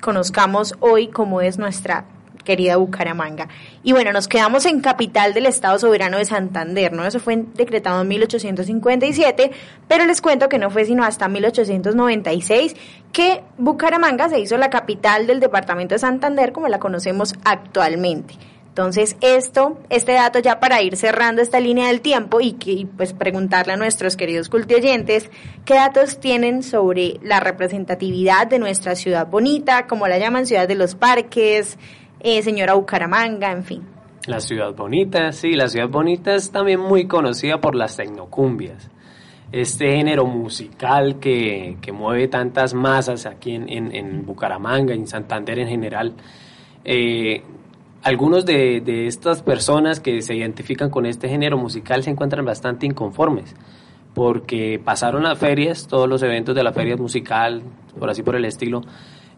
[0.00, 2.04] conozcamos hoy cómo es nuestra
[2.46, 3.48] querida Bucaramanga.
[3.82, 7.04] Y bueno, nos quedamos en capital del Estado Soberano de Santander, ¿no?
[7.04, 9.50] Eso fue decretado en 1857,
[9.86, 12.74] pero les cuento que no fue sino hasta 1896
[13.12, 18.34] que Bucaramanga se hizo la capital del departamento de Santander como la conocemos actualmente.
[18.76, 23.14] Entonces, esto, este dato ya para ir cerrando esta línea del tiempo y, que, pues
[23.14, 25.30] preguntarle a nuestros queridos cultioyentes
[25.64, 30.74] qué datos tienen sobre la representatividad de nuestra ciudad bonita, como la llaman ciudad de
[30.74, 31.78] los parques,
[32.20, 33.82] eh, señora Bucaramanga, en fin.
[34.26, 38.90] La ciudad bonita, sí, la ciudad bonita es también muy conocida por las tecnocumbias.
[39.52, 46.12] Este género musical que, mueve tantas masas aquí en, en, Bucaramanga, en Santander en general.
[46.84, 47.42] Eh,
[48.02, 52.86] algunos de, de, estas personas que se identifican con este género musical se encuentran bastante
[52.86, 53.54] inconformes
[54.16, 57.62] porque pasaron las ferias, todos los eventos de la feria musical,
[58.00, 58.80] por así por el estilo,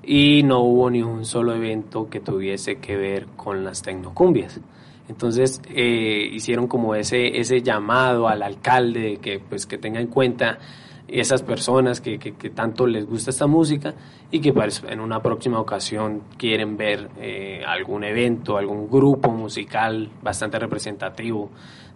[0.05, 4.61] y no hubo ni un solo evento que tuviese que ver con las tecnocumbias.
[5.09, 10.61] Entonces eh, hicieron como ese, ese llamado al alcalde que, pues, que tenga en cuenta
[11.09, 13.95] esas personas que, que, tanto les gusta esta música
[14.31, 20.11] y que pues, en una próxima ocasión quieren ver eh, algún evento, algún grupo musical
[20.23, 21.51] bastante representativo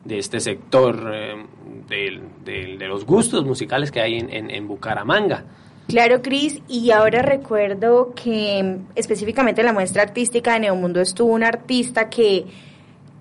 [0.04, 1.34] de este sector eh,
[2.44, 5.44] de los gustos musicales que hay en, en- en Bucaramanga.
[5.88, 11.32] Claro, Cris, y ahora recuerdo que mm, específicamente en la muestra artística de Neomundo estuvo
[11.32, 12.46] un artista que,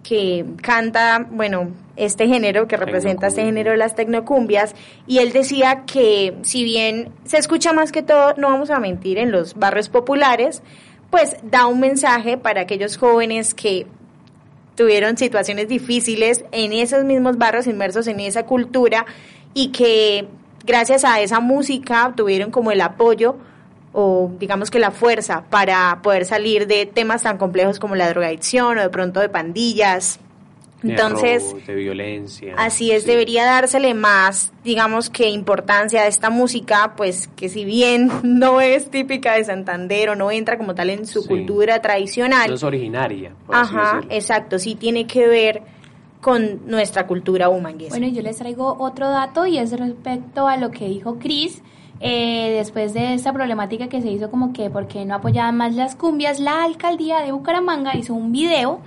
[0.04, 1.70] que canta, bueno,
[2.06, 4.76] este género, que representa este género de las tecnocumbias,
[5.08, 9.18] y él decía que si bien se escucha más que todo, no vamos a mentir,
[9.18, 10.64] en los barrios populares,
[11.10, 13.86] pues da un mensaje para aquellos jóvenes que
[14.76, 19.06] tuvieron situaciones difíciles en esos mismos barrios inmersos en esa cultura
[19.54, 20.28] y que
[20.66, 23.36] gracias a esa música tuvieron como el apoyo
[23.94, 28.78] o digamos que la fuerza para poder salir de temas tan complejos como la drogadicción
[28.78, 30.20] o de pronto de pandillas.
[30.82, 32.56] De Entonces, robo, de violencia.
[32.58, 38.10] Así es, debería dársele más, digamos que importancia a esta música, pues que si bien
[38.24, 41.28] no es típica de Santander o no entra como tal en su Sí.
[41.28, 43.34] cultura tradicional, No es originaria.
[43.46, 45.62] por Ajá, exacto, sí tiene que ver
[46.20, 47.98] con nuestra cultura humanguesa.
[47.98, 51.62] Bueno, yo les traigo otro dato y es respecto a lo que dijo Cris.
[52.04, 55.96] Eh, después de esta problemática que se hizo como que porque no apoyaban más las
[55.96, 58.82] cumbias, la alcaldía de Bucaramanga hizo un video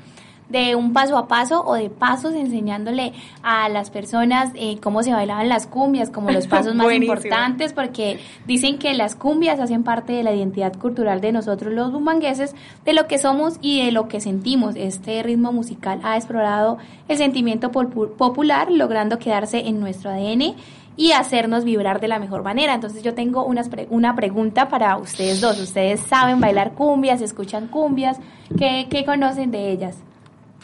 [0.48, 5.12] de un paso a paso o de pasos enseñándole a las personas eh, cómo se
[5.12, 6.86] bailaban las cumbias, como los pasos más
[7.28, 11.92] importantes, porque dicen que las cumbias hacen parte de la identidad cultural de nosotros los
[11.92, 12.54] bumangueses,
[12.84, 14.76] de lo que somos y de lo que sentimos.
[14.76, 16.76] Este ritmo musical ha explorado
[17.08, 20.54] el sentimiento popu- popular, logrando quedarse en nuestro ADN
[20.96, 22.74] y hacernos vibrar de la mejor manera.
[22.74, 25.58] Entonces yo tengo pre- una pregunta para ustedes dos.
[25.58, 28.18] ¿Ustedes saben bailar cumbias, escuchan cumbias?
[28.58, 29.96] ¿Qué, qué conocen de ellas?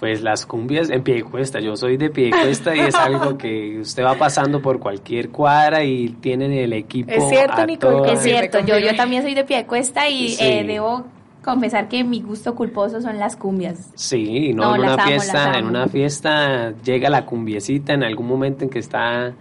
[0.01, 2.95] Pues las cumbias en pie de cuesta, yo soy de pie de cuesta y es
[2.95, 7.11] algo que usted va pasando por cualquier cuadra y tienen el equipo.
[7.13, 10.43] Es cierto, Nicole, Es cierto, yo, yo también soy de pie de cuesta y Sí.
[10.43, 11.05] eh, debo
[11.45, 13.91] confesar que mi gusto culposo son las cumbias.
[13.95, 18.03] Sí, no, No, en las una amo, fiesta, en una fiesta llega la cumbiecita en
[18.03, 19.33] algún momento en que está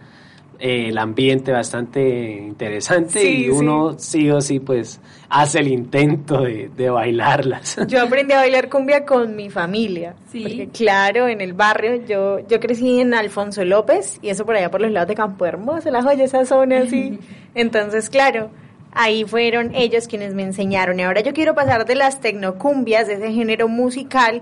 [0.59, 4.29] el ambiente bastante interesante Sí, y uno sí.
[4.29, 7.77] o sí pues hace el intento de, de bailarlas.
[7.87, 10.15] Yo aprendí a bailar cumbia con mi familia.
[10.31, 10.43] Sí.
[10.43, 14.69] Porque claro, en el barrio, yo, yo crecí en Alfonso López y eso por allá
[14.69, 17.19] por los lados de Campo Hermoso, la joya, esa zona así.
[17.55, 18.49] Entonces, claro,
[18.91, 20.99] ahí fueron ellos quienes me enseñaron.
[20.99, 24.41] Y ahora yo quiero pasar de las tecnocumbias, de ese género musical,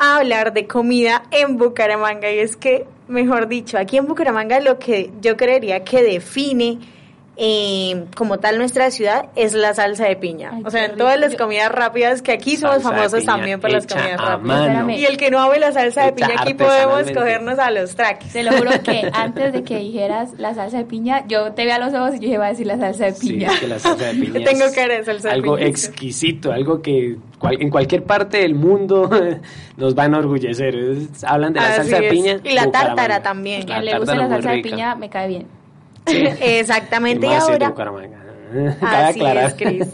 [0.00, 2.30] hablar de comida en Bucaramanga.
[2.30, 6.78] Y es que, mejor dicho, aquí en Bucaramanga lo que yo creería que define
[7.42, 10.50] eh, como tal nuestra ciudad es la salsa de piña.
[10.52, 11.28] Ay, o sea, en todas rico.
[11.28, 14.68] las comidas rápidas, que aquí somos Salsa famosos también por las comidas rápidas.
[14.68, 14.90] mano.
[14.90, 17.94] Y el que no ame la salsa de Hecha piña, aquí podemos cogernos a los
[17.96, 18.30] traques.
[18.34, 21.70] Te lo juro que antes de que dijeras la salsa de piña, yo te vi
[21.70, 23.52] a los ojos y yo iba a decir la salsa de Sí, piña.
[23.54, 25.66] es que la salsa de piña Tengo de salsa de algo piña.
[25.68, 29.08] exquisito, algo que cual- en cualquier parte del mundo
[29.78, 30.74] nos va a enorgullecer.
[30.76, 32.36] Es- Hablan de la Así salsa de piña.
[32.44, 33.62] Y la tártara también.
[33.62, 35.59] Quien le gusta la salsa de piña me cae bien.
[36.40, 37.26] Exactamente.
[37.26, 37.74] Y ahora,
[38.80, 39.46] Así aclarar.
[39.46, 39.88] es, Cris.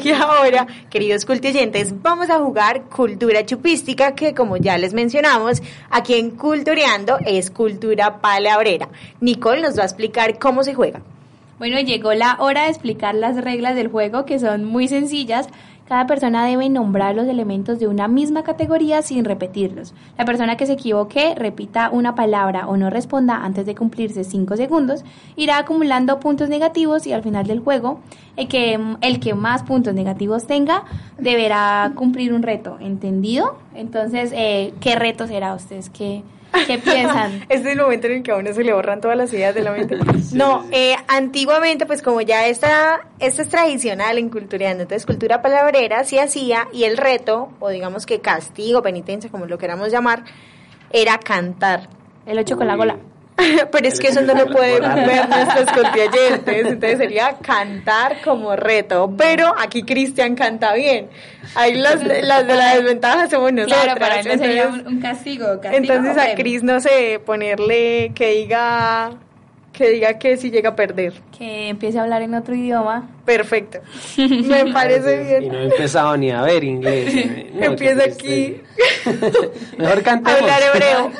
[0.04, 6.14] y ahora, queridos cultuyentes, vamos a jugar cultura chupística, que como ya les mencionamos, aquí
[6.14, 8.88] en Cultureando es cultura palabrera.
[9.20, 11.02] Nicole nos va a explicar cómo se juega.
[11.58, 15.48] Bueno, llegó la hora de explicar las reglas del juego que son muy sencillas.
[15.88, 19.94] Cada persona debe nombrar los elementos de una misma categoría sin repetirlos.
[20.18, 24.58] La persona que se equivoque, repita una palabra o no responda antes de cumplirse 5
[24.58, 25.02] segundos,
[25.34, 28.00] irá acumulando puntos negativos y al final del juego,
[28.36, 30.84] el que, el que más puntos negativos tenga
[31.16, 32.76] deberá cumplir un reto.
[32.80, 33.56] ¿Entendido?
[33.74, 35.88] Entonces, eh, ¿qué reto será ustedes?
[35.88, 36.22] ¿Qué,
[36.66, 37.42] qué piensan?
[37.48, 39.54] Este es el momento en el que a uno se le borran todas las ideas
[39.54, 39.96] de la mente.
[40.32, 46.04] No, eh, antiguamente, pues como ya esta, esto es tradicional en Cultureando, entonces cultura palabrera
[46.04, 50.24] se hacía y el reto, o digamos que castigo, penitencia, como lo queramos llamar,
[50.90, 51.88] era cantar.
[52.26, 52.98] El 8 con la gola.
[53.70, 59.12] Pero es que eso no lo pueden ver nuestros contribuyentes, entonces sería cantar como reto.
[59.16, 61.08] Pero aquí Cristian canta bien.
[61.54, 63.82] Ahí las, las de la desventaja somos nosotras.
[63.84, 65.46] Claro, para él no sería entonces- un, un castigo.
[65.60, 66.34] castigo entonces a.
[66.34, 69.10] Cris no sé, ponerle que diga
[69.72, 71.12] que diga que si llega a perder.
[71.38, 73.08] Que empiece a hablar en otro idioma.
[73.24, 73.78] Perfecto.
[74.18, 75.52] Me parece Y bien.
[75.52, 77.14] no he empezado ni a ver inglés.
[77.54, 78.60] No, Empieza aquí.
[79.76, 80.40] Mejor cantemos.
[80.40, 81.12] hablar hebreo.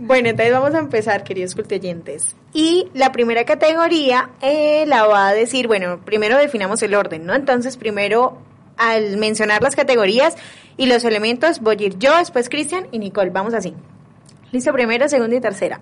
[0.00, 2.36] Bueno, entonces vamos a empezar, queridos cultoyentes.
[2.54, 7.34] Y la primera categoría eh, la va a decir, bueno, primero definamos el orden, ¿no?
[7.34, 8.38] Entonces, primero,
[8.76, 10.36] al mencionar las categorías
[10.76, 13.30] y los elementos, voy a ir yo, después Cristian y Nicole.
[13.30, 13.74] Vamos así.
[14.52, 15.80] Listo, primera, segunda y tercera.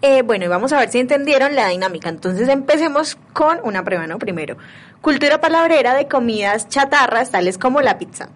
[0.00, 2.08] Eh, bueno, y vamos a ver si entendieron la dinámica.
[2.08, 4.18] Entonces empecemos con una prueba, ¿no?
[4.18, 4.56] Primero,
[5.02, 8.30] cultura palabrera de comidas chatarras, tales como la pizza.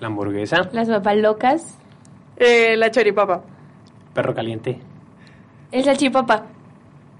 [0.00, 1.74] La hamburguesa, Las papas locas.
[2.38, 3.42] Eh, la choripapa.
[4.14, 4.78] Perro caliente,
[5.70, 6.44] El salchipapa.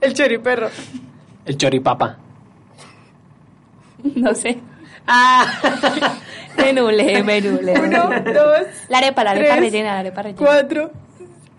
[0.01, 0.69] El choriperro.
[1.45, 2.19] el choripapa.
[4.17, 4.59] No sé.
[5.07, 5.47] Ah.
[6.57, 7.73] menule, menule.
[7.81, 10.39] Uno, dos, La arepa, la arepa tres, rellena, la arepa rellena.
[10.47, 10.91] cuatro.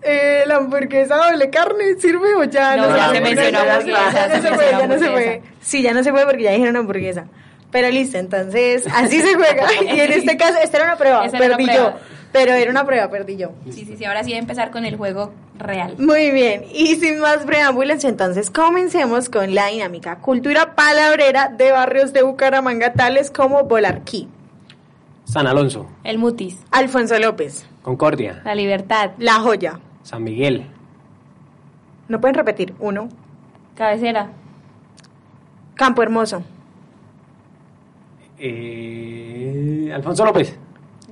[0.02, 4.28] Eh, la hamburguesa doble carne sirve o ya No, no, ya se mencionó hamburguesa, Ya
[4.36, 5.43] no se puede, ya no se puede.
[5.62, 7.26] Sí, ya no se puede porque ya dijeron hamburguesa.
[7.74, 9.68] Pero listo, entonces así se juega.
[9.84, 11.92] Y en este caso, esta era una prueba, Esa una perdí prueba.
[11.92, 12.00] yo.
[12.32, 13.50] Pero era una prueba, perdí yo.
[13.70, 15.96] Sí, sí, sí, ahora sí voy a empezar con el juego real.
[16.00, 20.16] Muy bien, y sin más preámbulos, entonces comencemos con la dinámica.
[20.20, 24.28] Cultura palabrera de barrios de Bucaramanga, tales como Bolarquí,
[25.26, 29.80] San Alonso, El mutis, Alfonso López, Concordia, la libertad, La Joya.
[30.04, 30.66] San Miguel,
[32.08, 32.74] No pueden repetir.
[32.80, 33.10] Uno,
[33.76, 34.30] cabecera,
[35.76, 36.44] Campo Hermoso.
[38.39, 40.58] Eh, Alfonso López.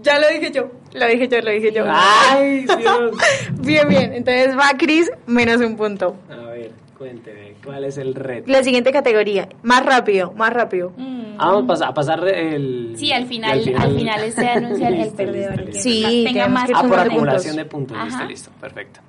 [0.01, 1.83] Ya lo dije yo, lo dije yo, lo dije yo.
[1.87, 3.11] ¡Ay, Dios!
[3.59, 6.15] Bien, bien, entonces va Cris menos un punto.
[6.29, 8.51] A ver, cuénteme, ¿cuál es el reto?
[8.51, 10.91] La siguiente categoría, más rápido, más rápido.
[11.37, 12.93] Ah, vamos a pasar, a pasar el...
[12.97, 15.51] Sí, al final, al final, se anuncia el, Listo, perdedor.
[15.57, 15.81] listo, listo.
[15.83, 17.05] Sí, más- tenga más que Ah, por puntos.
[17.07, 18.99] acumulación de puntos, listo, listo, perfecto.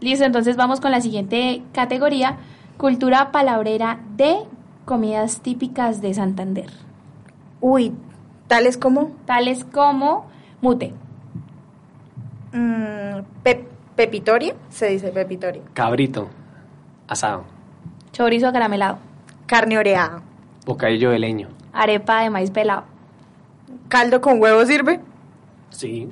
[0.00, 2.36] Listo, entonces vamos con la siguiente categoría,
[2.76, 4.36] cultura palabrera de
[4.84, 6.70] comidas típicas de Santander,
[7.60, 7.92] Uy,
[8.48, 10.26] tales como tales como
[10.60, 10.92] mute,
[12.52, 15.62] mm, pe- pepitoria, se dice pepitoria.
[15.74, 16.28] Cabrito,
[17.08, 17.44] asado,
[18.12, 18.98] chorizo acaramelado,
[19.46, 20.22] Carne oreada.
[20.66, 22.84] bocadillo de leño, arepa de maíz pelado,
[23.88, 25.00] Caldo con huevo sirve.
[25.70, 26.08] sí,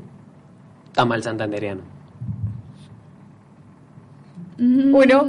[0.92, 1.82] tamal santanderiano,
[4.58, 5.24] Uno,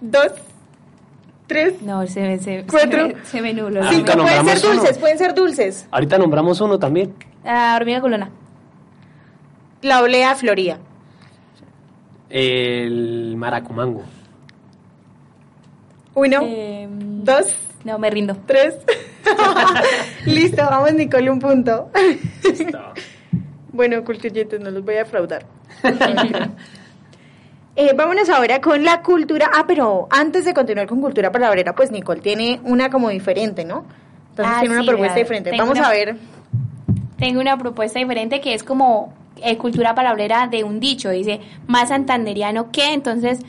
[0.00, 0.32] dos,
[1.46, 3.08] tres, No, se me, se, Cuatro.
[3.24, 4.12] se me, se cinco.
[4.16, 4.74] Pueden ser uno.
[4.80, 5.88] dulces, pueden ser dulces.
[5.90, 8.30] Ahorita nombramos uno también, Ah, hormiga culona,
[9.82, 10.78] La olea floría.
[12.30, 14.02] el maracumango,
[16.14, 18.36] Uno, Em, dos, no, me rindo.
[18.46, 18.76] tres.
[20.26, 21.90] Listo, vamos Nicole, un punto.
[23.72, 25.44] bueno, culturientes, no los voy a defraudar.
[27.76, 29.50] Eh, vámonos ahora con la cultura.
[29.52, 33.84] Ah, pero antes de continuar con cultura palabrera, pues Nicole tiene una como diferente, ¿no?
[34.30, 35.50] Entonces Ah, tiene una sí, propuesta diferente.
[35.50, 36.16] tengo Vamos una- a ver.
[37.18, 41.10] Tengo una propuesta diferente que es como eh, cultura palabrera de un dicho.
[41.10, 43.40] Dice, más santanderiano que, entonces,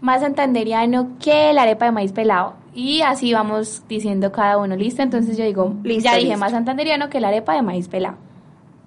[0.00, 2.54] más santanderiano que la arepa de maíz pelado.
[2.74, 5.02] Y así vamos diciendo cada uno, ¿listo?
[5.02, 6.40] Entonces yo digo, Listo, ya dije, listo.
[6.40, 8.16] más santanderiano que la arepa de maíz pelado.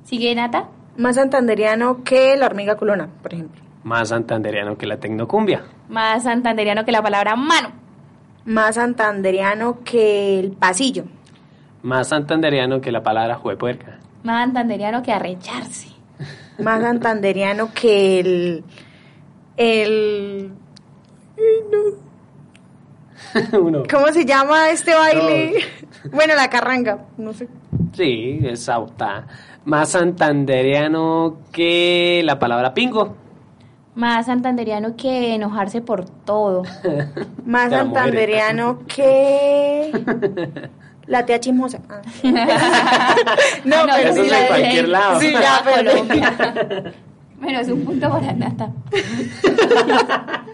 [0.03, 0.67] ¿Sigue Nata?
[0.97, 3.61] Más santanderiano que la hormiga culona, por ejemplo.
[3.83, 7.69] Más santanderiano que la tecnocumbia, Más santanderiano que la palabra mano.
[8.45, 11.03] Más santanderiano que el pasillo.
[11.83, 15.87] más santanderiano que la palabra juepuerca, Más santanderiano que arrecharse.
[16.59, 18.63] Más santanderiano que el.
[19.57, 20.51] El.
[23.59, 25.53] uno, ¿Cómo se llama este baile?
[26.11, 27.47] Bueno, la carranga, no sé.
[27.93, 28.67] sí, es
[29.65, 33.15] más santanderiano que la palabra pingo,
[33.93, 36.63] Más santanderiano que enojarse por todo.
[37.45, 39.91] Más santanderiano que.
[41.07, 41.79] La tía chismosa.
[41.89, 42.01] Ah.
[43.65, 45.19] no, Ah, no, pero eso sí es la de- cualquier lado.
[45.19, 45.91] Sí, ya, pero.
[47.41, 47.59] Colombia.
[47.59, 48.71] Menos un punto para Nata.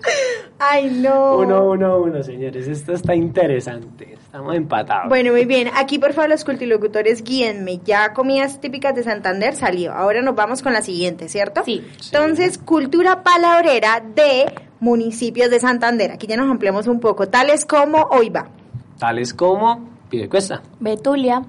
[0.60, 1.38] Ay, no.
[1.38, 2.68] Uno, uno, uno, señores.
[2.68, 4.14] Esto está interesante.
[4.14, 5.10] Estamos empatados.
[5.10, 5.70] Bueno, muy bien.
[5.76, 7.80] Aquí, por favor, los cultilocutores, guíenme.
[7.86, 9.94] Ya comidas típicas de Santander salió.
[9.94, 11.64] Ahora nos vamos con la siguiente, ¿cierto?
[11.64, 11.86] Sí.
[12.12, 14.46] Entonces, cultura palabrera de
[14.80, 16.12] municipios de Santander.
[16.12, 17.28] Aquí ya nos ampliamos un poco.
[17.28, 18.50] Tales como Oiva,
[18.98, 21.44] Tales como Piedecuesta, Betulia,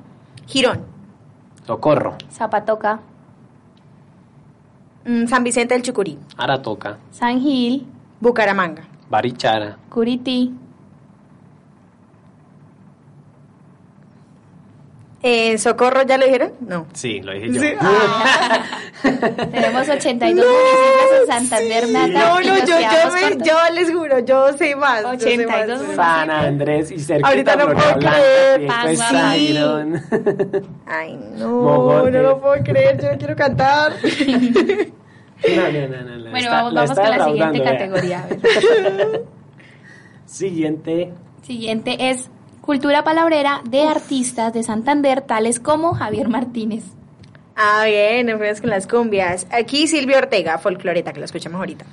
[0.46, 0.84] Girón,
[1.66, 3.00] Socorro, Zapatoca,
[5.26, 7.86] San Vicente del Chucurí, Aratoca, San Gil,
[8.20, 8.84] Bucaramanga.
[9.08, 10.52] Barichara, Curití,
[15.20, 16.52] Eh, ¿Socorro ya lo dijeron?
[16.60, 16.86] No.
[16.92, 17.60] Sí, lo dije yo.
[17.60, 17.68] Sí.
[17.80, 18.62] Ah.
[19.50, 22.08] Tenemos 82 municipios en Santander, Nata.
[22.08, 22.76] No, no, yo, yo,
[23.12, 25.02] me- yo les juro, yo sé más.
[25.02, 25.96] yo sé 82 más.
[25.96, 28.60] San Andrés y cerquita Ahorita no puedo Blanca, creer.
[28.60, 28.66] Sí.
[30.86, 32.10] Ay, no, Mogote.
[32.12, 33.92] no lo puedo creer, yo quiero cantar.
[34.00, 38.18] No, no, no, no, Bueno, está- vamos, vamos con la siguiente categoría.
[38.22, 39.24] a ver.
[40.26, 41.12] Siguiente.
[41.42, 42.30] Siguiente es
[42.68, 46.84] cultura palabrera de artistas de Santander, tales como Javier Martínez.
[47.56, 49.46] Ah, bien, nos fuimos con las cumbias.
[49.50, 51.86] Aquí Silvia Ortega, folcloreta, que la escuchamos ahorita.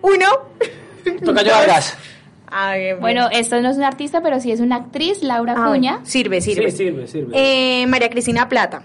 [0.00, 0.26] Uno.
[1.22, 1.98] Toca yo Vargas.
[2.46, 3.00] Ah, bien, bien.
[3.00, 6.00] Bueno, esto no es una artista, pero sí es una actriz, Laura Ah, Cuña.
[6.04, 6.70] Sirve, sirve.
[6.70, 7.32] Sí, sirve, sirve.
[7.82, 8.80] Eh, María Cristina Plata.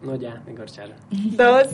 [0.00, 0.54] No, ya, me.
[1.36, 1.66] Dos,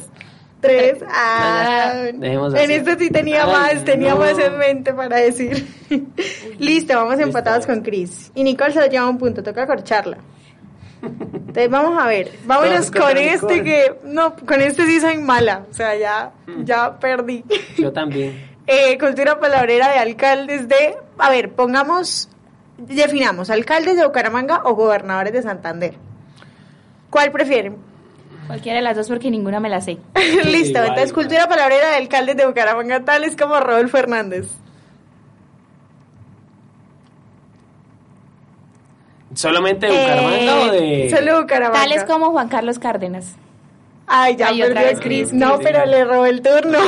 [0.61, 0.99] tres.
[1.11, 4.21] Ah, en esto sí tenía Ay, más, tenía no.
[4.21, 5.67] más en mente para decir.
[6.59, 8.31] Listo, vamos empatados con Chris.
[8.35, 10.19] Y Nicole se lo lleva un punto, toca corcharla.
[11.03, 15.75] Entonces vamos a ver, vámonos con este que, no, con este sí soy mala, o
[15.75, 16.33] sea, ya,
[16.65, 17.45] ya perdí.
[17.77, 18.49] Yo también.
[18.71, 22.29] Eh, cultura palabrera de alcaldes de, a ver, pongamos,
[22.77, 25.95] definamos, alcaldes de Bucaramanga o gobernadores de Santander.
[27.09, 27.79] ¿Cuál prefieren?
[28.49, 29.99] Cualquiera de las dos porque ninguna me la sé.
[30.45, 34.49] Listo, igual, entonces cultura palabrera de alcaldes de Bucaramanga tales como Rodolfo Fernández.
[39.35, 41.07] ¿Solamente de Bucaramanga o de.?
[41.07, 41.81] Eh, Solo Bucaramanga.
[41.85, 43.35] Tales como Juan Carlos Cárdenas.
[44.07, 45.33] Ay, ya Ay, otra vez Cris.
[45.35, 46.79] No, pero le robó el turno.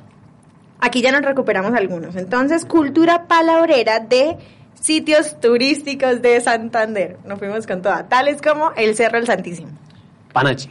[0.79, 2.15] Aquí ya nos recuperamos algunos.
[2.15, 4.37] Entonces, cultura palabrera de
[4.73, 7.17] sitios turísticos de Santander.
[7.25, 9.69] Nos fuimos con toda, tales como el Cerro del Santísimo.
[10.33, 10.69] Panachi.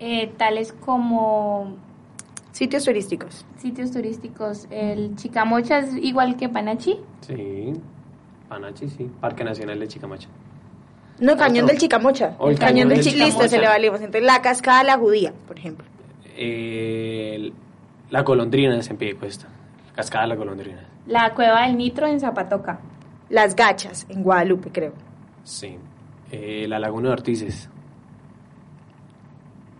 [0.00, 1.76] Eh, tales como
[2.56, 3.44] Sitios turísticos.
[3.58, 4.66] sitios turísticos.
[4.70, 6.98] El Chicamocha es igual que Panachi.
[7.20, 7.74] Sí.
[8.48, 9.10] Panachi, sí.
[9.20, 10.28] Parque Nacional de Chicamacha.
[11.20, 11.74] No, Cañón Otro.
[11.74, 12.34] del Chicamocha.
[12.38, 13.26] O el el Cañón Cañón del del Chicamocha.
[13.26, 13.60] Listo, se Chicamocha.
[13.60, 14.00] le valimos.
[14.00, 15.84] Entonces, la cascada La Judía, por ejemplo.
[16.34, 17.52] Eh,
[18.08, 19.48] la golondrina es en Piedecuesta.
[19.94, 20.82] Cascada de la golondrina.
[21.06, 22.80] La cueva del Nitro en Zapatoca.
[23.28, 24.94] Las Gachas, en Guadalupe, creo.
[25.44, 25.76] Sí.
[26.30, 27.68] Eh, la Laguna de Ortices.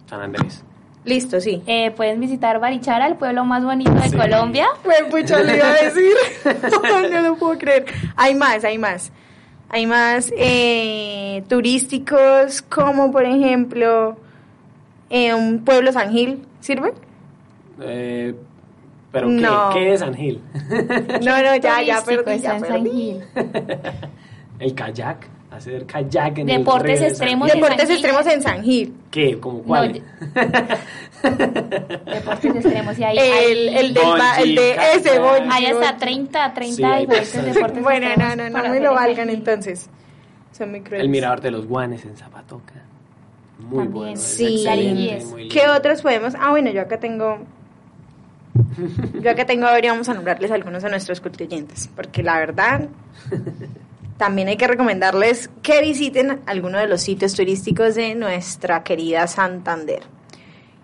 [0.04, 0.62] San Andrés.
[1.06, 1.62] Listo, sí.
[1.66, 4.16] Eh, pueden visitar Barichara, el pueblo más bonito de Sí.
[4.16, 4.66] Colombia.
[4.82, 6.12] Pues pucha, le iba a decir.
[7.12, 7.86] no lo puedo creer.
[8.16, 9.12] Hay más, hay más.
[9.68, 14.16] Hay más eh, turísticos, como por ejemplo
[15.08, 16.44] eh, un pueblo San Gil.
[16.60, 16.92] ¿Sirve?
[17.80, 18.34] Eh,
[19.12, 19.34] ¿Pero qué?
[19.34, 19.70] No.
[19.72, 20.40] ¿Qué es San Gil?
[21.24, 22.90] No, no, ya, ya perdí, ya en San perdí.
[22.90, 23.22] Gil.
[24.58, 25.28] El kayak.
[25.56, 27.50] Hacer kayak en Deportes el de extremos.
[27.50, 27.60] Gil.
[27.60, 28.94] Deportes extremos en San Gil.
[29.10, 29.38] ¿Qué?
[29.40, 30.02] ¿Cómo cuál?
[31.22, 32.98] Deportes extremos.
[32.98, 35.98] Y ahí, El, ahí- el, del ba- el de ese bungee, hay hasta bungee.
[35.98, 39.88] 30, 30 Sí, hay diferentes deportes Bueno, no, no, no me lo valgan entonces.
[40.52, 41.04] Son muy crueles.
[41.04, 42.74] El mirador de los guanes en Zapatoca.
[43.58, 44.12] Muy También, bueno.
[44.12, 44.66] es Sí.
[45.30, 45.48] muy.
[45.48, 46.34] ¿Qué otros podemos?
[46.38, 47.38] Ah, bueno, yo acá tengo.
[49.22, 52.38] Yo acá tengo, a ver, y vamos a nombrarles algunos a nuestros cultuyentes, porque la
[52.38, 52.88] verdad,
[54.16, 60.02] también hay que recomendarles que visiten alguno de los sitios turísticos de nuestra querida Santander.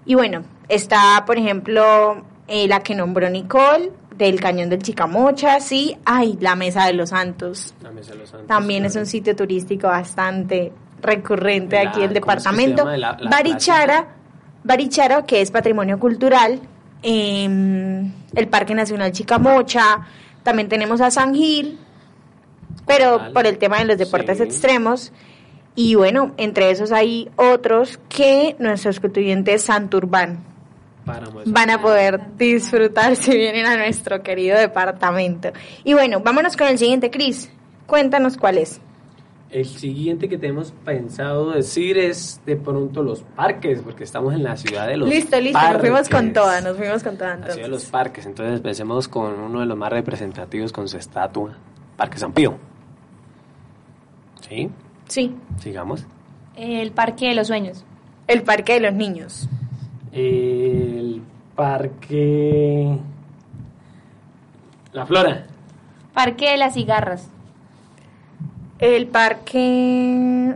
[0.05, 5.97] Y bueno, está, por ejemplo, eh, la que nombró Nicole, del Cañón del Chicamocha, sí.
[6.05, 7.74] Ay, la Mesa de los Santos.
[7.83, 12.11] La Mesa de los Santos, También es un sitio turístico bastante recurrente La- aquí en
[12.14, 12.85] el ¿cómo es que se departamento.
[12.85, 12.97] llama?
[12.99, 14.09] La- la Barichara,
[14.64, 16.61] Barichara, que es patrimonio cultural,
[17.03, 20.07] em, el Parque Nacional Chicamocha,
[20.43, 21.78] también tenemos a San Gil,
[22.86, 24.44] pero por el tema de los deportes Sí.
[24.44, 25.12] extremos.
[25.74, 30.44] Y bueno, entre esos hay otros que nuestros contribuyentes Santurbán
[31.46, 35.50] van a poder disfrutar si vienen a nuestro querido departamento.
[35.84, 37.50] Y bueno, vámonos con el siguiente, Cris.
[37.86, 38.80] Cuéntanos cuál es.
[39.50, 44.56] El siguiente que tenemos pensado decir es de pronto los parques, porque estamos en la
[44.56, 45.72] ciudad de los listo, listo, parques.
[45.74, 47.68] nos fuimos con toda, nos fuimos con toda La ciudad de entonces.
[47.84, 51.58] los parques, entonces empecemos con uno de los más representativos con su estatua,
[51.97, 52.57] Parque San Pío.
[54.49, 54.70] ¿Sí?
[55.09, 56.07] Sí, Sigamos.
[56.57, 57.84] El Parque de los Sueños.
[58.28, 59.49] el Parque de los Niños.
[60.12, 61.22] El
[61.55, 62.99] parque...
[64.93, 65.47] La Flora.
[66.12, 67.28] Parque de las Cigarras.
[68.78, 70.55] El parque...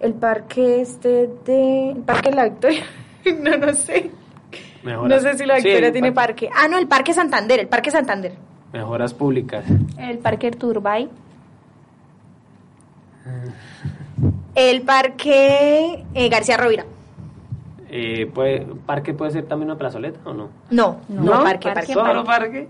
[0.00, 1.90] El parque este de...
[1.90, 2.84] El Parque de la Victoria.
[3.40, 4.10] no, no sé.
[4.84, 6.50] Mejoras- No sé si la Victoria tiene parque- parque.
[6.64, 8.32] Ah, no, el Parque Santander, el Parque Santander.
[8.72, 9.64] Mejoras públicas.
[9.98, 11.08] El Parque Turbay.
[14.54, 16.84] El Parque eh, García Rovira.
[17.88, 20.48] Eh, puede, ¿Parque puede ser también una plazoleta o no?
[20.70, 21.92] No, no, parque, parque.
[21.92, 22.68] ¿Solo parque?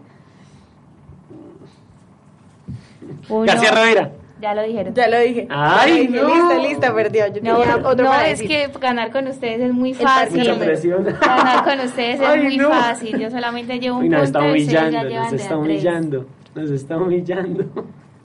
[3.28, 4.12] García Rovira.
[4.40, 4.94] Ya lo dijeron.
[4.94, 5.46] Ya lo dije.
[5.50, 6.38] Ay, Ya lo dije.
[6.38, 6.48] no.
[6.54, 7.26] Lista, lista, perdió.
[7.28, 8.70] Yo No, tenía otro no, para es decir.
[8.72, 10.38] que ganar con ustedes es muy fácil.
[10.38, 11.04] Mucha presión.
[11.20, 12.70] Ganar con ustedes es Ay, muy no.
[12.70, 13.18] fácil.
[13.18, 16.26] Yo solamente llevo un Uy, nos punto está ya humillando, llevan nos está humillando.
[16.54, 17.64] Nos está humillando.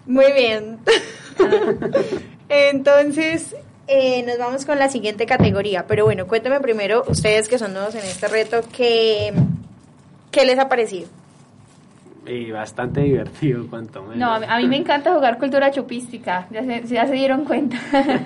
[0.06, 0.80] Muy bien.
[2.50, 3.56] Entonces,
[3.88, 5.86] eh, nos vamos con la siguiente categoría.
[5.88, 9.34] Pero bueno, cuéntame primero, ustedes que son nuevos en este reto, ¿qué,
[10.32, 11.08] qué les ha parecido?
[12.28, 14.18] Y bastante divertido, cuanto menos.
[14.18, 16.48] No, a mí, a mí me encanta jugar cultura chupística.
[16.52, 17.78] Ya se, ya se dieron cuenta.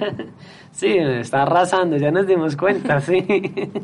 [0.72, 3.26] Sí, está arrasando, ya nos dimos cuenta, sí.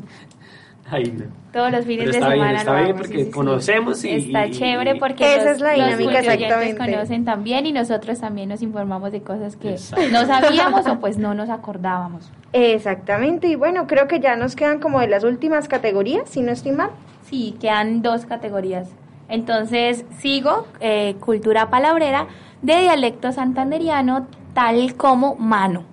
[0.89, 1.25] Ay, no.
[1.51, 3.31] Todos los fines Pero de está bien, semana está lo bien porque sí, sí, sí.
[3.31, 6.77] conocemos y- Está y- chévere porque Esa los, es la dinámica, exactamente.
[6.77, 9.71] conocen también y nosotros también nos informamos de cosas que
[10.11, 12.31] no sabíamos o pues no nos acordábamos.
[12.53, 16.51] Exactamente, y bueno, creo que ya nos quedan como de las últimas categorías, si no
[16.51, 16.91] estoy mal.
[17.23, 18.87] Sí, quedan dos categorías.
[19.27, 22.27] Entonces sigo eh, cultura palabrera
[22.61, 25.83] de dialecto santanderiano tal como mano.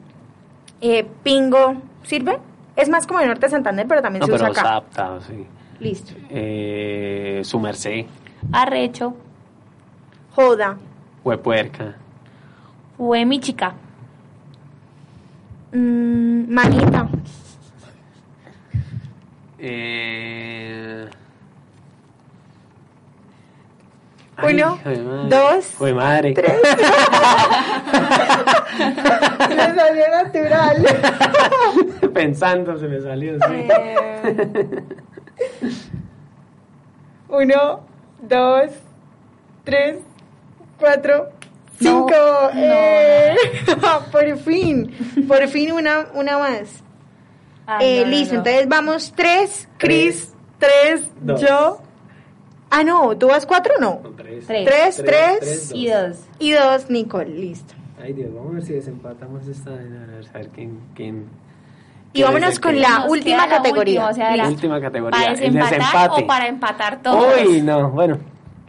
[0.81, 2.39] Eh, pingo, ¿sirve?
[2.77, 4.71] Es más como de Norte de Santander, pero también No, se usa pero acá.
[4.71, 5.47] adaptado, sí.
[5.81, 6.13] Listo.
[6.31, 8.07] Eh, su merced,
[8.53, 9.15] Arrecho
[10.35, 10.77] Joda.
[11.25, 11.97] huepuerca,
[12.97, 13.75] fue mi chica.
[15.73, 17.09] Mm, manita.
[19.59, 21.09] eh...
[24.43, 24.97] Uno, Ay,
[25.29, 26.33] dos, Hijo de madre.
[26.33, 26.53] tres.
[29.49, 30.87] Me salió natural.
[32.15, 33.41] Pensando se me salió, sí.
[33.69, 34.83] Eh,
[37.29, 37.81] Uno,
[38.23, 38.71] dos,
[39.65, 39.97] tres,
[40.79, 41.29] cuatro,
[41.81, 42.11] No, cinco.
[42.11, 42.51] no.
[42.55, 43.37] Eh,
[44.11, 44.91] por fin,
[45.27, 46.83] por fin una, una más.
[47.67, 48.41] Ay, Eh, no, no, listo, no.
[48.41, 51.41] entonces vamos tres, Cris, tres, dos.
[51.41, 51.81] yo.
[52.75, 54.01] Ah, no, ¿tú vas cuatro no?
[54.17, 54.47] Tres.
[54.47, 54.65] Tres.
[54.65, 56.17] Tres, Tres, tres, tres, Y dos.
[56.39, 57.75] y dos, Nicole, listo.
[58.03, 59.71] Ay, Dios, vamos a ver si desempatamos esta.
[59.71, 60.81] A ver, a ver quién.
[60.95, 61.27] quién
[62.15, 64.01] Y vámonos el con la Nos última queda la categoría.
[64.01, 65.19] última, o sea, La última categoría.
[65.21, 66.23] Para el desempatar desempate.
[66.23, 67.27] o para empatar todos.
[67.47, 68.19] Uy, no, bueno.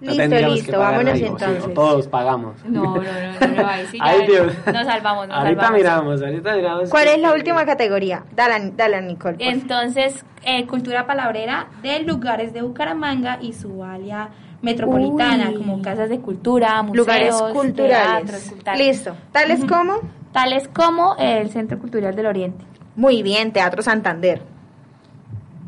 [0.04, 1.74] No Listo, tendríamos listo, que pagar vámonos algo, entonces.
[1.74, 2.66] todos pagamos.
[2.66, 4.54] No, no, no, no, no, ahí sí ya Ay, Dios.
[4.66, 5.78] nos salvamos, nos ahorita salvamos.
[5.78, 6.90] miramos, ahorita miramos.
[6.90, 8.24] ¿Cuál es la última categoría?
[8.36, 9.38] Dale, dale Nicole.
[9.38, 9.54] favor.
[9.54, 14.30] Entonces, eh, cultura palabrera de lugares de Bucaramanga y su área
[14.62, 15.56] metropolitana, Uy.
[15.56, 18.22] como casas de cultura, museos, Lugares culturales.
[18.26, 18.88] teatros, culturales.
[18.88, 19.16] Listo.
[19.32, 19.68] ¿Tales Ujú.
[19.70, 19.94] como?
[20.32, 22.64] Tales como el Centro Cultural del Oriente.
[22.96, 24.42] Muy bien, Teatro Santander.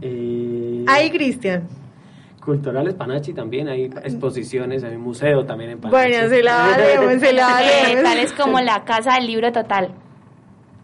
[0.01, 1.67] Eh, Ay, Cristian.
[2.45, 6.09] Culturales Panachi también, hay exposiciones, hay un museo también en Panachi.
[6.11, 8.03] Bueno, se la valemos, se la Eh, valemos.
[8.03, 9.89] tales como la Casa del Libro Total.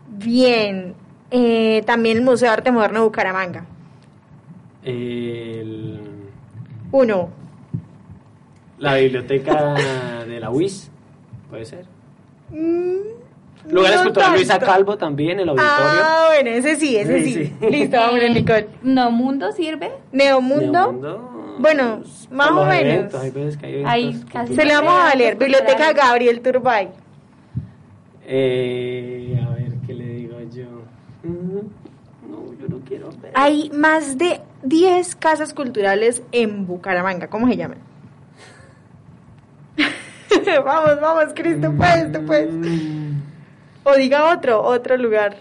[0.09, 0.95] Bien.
[1.29, 3.65] Eh, también el Museo de Arte Moderno de Bucaramanga.
[4.83, 5.99] El-
[6.91, 7.29] Uno.
[8.79, 9.75] la biblioteca
[10.27, 10.89] de la UIS,
[11.49, 11.85] puede ser.
[12.49, 14.57] Mm, Lugares no culturales Luisa.
[14.59, 15.75] Calvo también, el auditorio.
[15.77, 17.53] Ah, bueno, ese sí, ese Sí, sí.
[17.61, 17.69] sí.
[17.69, 18.67] Listo, vámonos, Nicole.
[18.81, 19.91] No Mundo sirve.
[20.11, 20.71] Neomundo.
[20.71, 22.93] Neomundo, Bueno, más o menos.
[22.93, 24.55] eventos, hay veces que hay eventos Hay casi-.
[24.55, 25.37] Se le vamos a valer.
[25.37, 25.61] Culturales.
[25.67, 26.89] Biblioteca Gabriel Turbay.
[28.25, 30.65] Eh, a ver, ¿qué le digo yo?
[31.23, 33.31] Mm, No, yo no quiero ver.
[33.35, 37.27] Hay más de 10 casas culturales en Bucaramanga.
[37.27, 37.79] ¿Cómo se llaman?
[40.65, 42.51] vamos, vamos, Cris, tú puedes, tú puedes.
[42.53, 43.21] Mm,
[43.83, 45.35] O diga otro, otro lugar.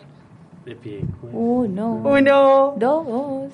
[0.64, 1.00] De pie.
[1.20, 1.32] pues.
[1.34, 2.74] Uno, Uno.
[2.76, 3.52] dos,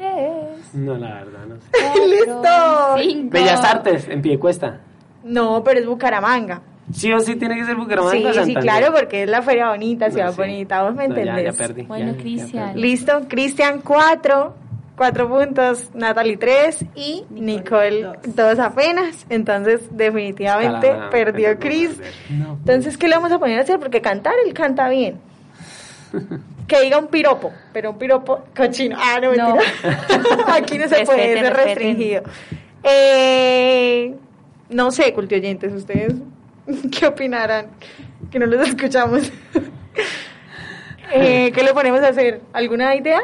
[0.00, 1.68] tres, No, la verdad, no sé.
[1.72, 2.96] cuatro, ¡Listo!
[3.12, 3.30] cinco.
[3.32, 4.80] Bellas Artes, en pie cuesta.
[5.24, 6.62] No, pero es Bucaramanga.
[6.92, 8.12] Sí o sí tiene que ser Bucaramanga.
[8.18, 8.62] Sí, o sí, Santander?
[8.62, 10.38] claro, porque es la feria bonita, ciudad No, sí.
[10.38, 10.82] bonita.
[10.82, 11.44] Vos me No, entendés.
[11.44, 11.82] ya perdí.
[11.82, 12.80] Bueno, Cristian.
[12.80, 14.54] Listo, Cristian, cuatro.
[14.96, 19.24] Cuatro puntos, Natalie tres y Nicole, dos apenas.
[19.30, 22.02] Entonces, definitivamente perdió no, perder.
[22.28, 22.52] No.
[22.52, 23.78] Entonces, ¿qué le vamos a poner a hacer?
[23.78, 25.18] Porque cantar, él canta bien.
[26.70, 28.96] Que diga un piropo, pero un piropo cochino.
[28.96, 29.56] Ah, no, No.
[29.56, 30.44] mentira.
[30.54, 32.22] Aquí no se puede, es restringido.
[32.84, 34.14] Eh,
[34.68, 36.14] no sé, cultioyentes, ¿ustedes
[36.96, 37.66] qué opinarán?
[38.30, 39.32] Que no los escuchamos.
[41.12, 42.40] eh, ¿Qué le ponemos a hacer?
[42.52, 43.20] ¿Alguna idea?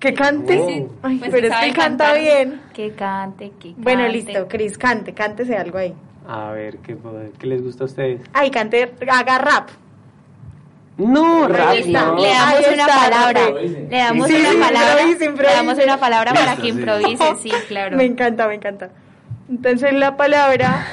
[0.00, 0.64] ¿Que cante?
[0.66, 2.18] Sí, Ay, Pues pero es que canta cantar.
[2.18, 2.60] bien.
[2.72, 3.82] Que cante, que cante.
[3.82, 5.94] Bueno, listo, Cris, cante, cántese algo ahí.
[6.26, 6.96] A ver, ¿qué,
[7.38, 8.22] ¿qué les gusta a ustedes?
[8.32, 9.68] Ay, cante, haga rap.
[11.06, 12.16] No, rap, no.
[12.16, 13.40] Le damos una palabra.
[13.50, 14.90] Le damos Sí, una sí, palabra.
[15.02, 15.50] improvise, improvise.
[15.50, 17.96] Le damos una palabra para que improvise, sí, claro.
[17.96, 18.90] Me encanta, me encanta.
[19.50, 20.86] Entonces la palabra.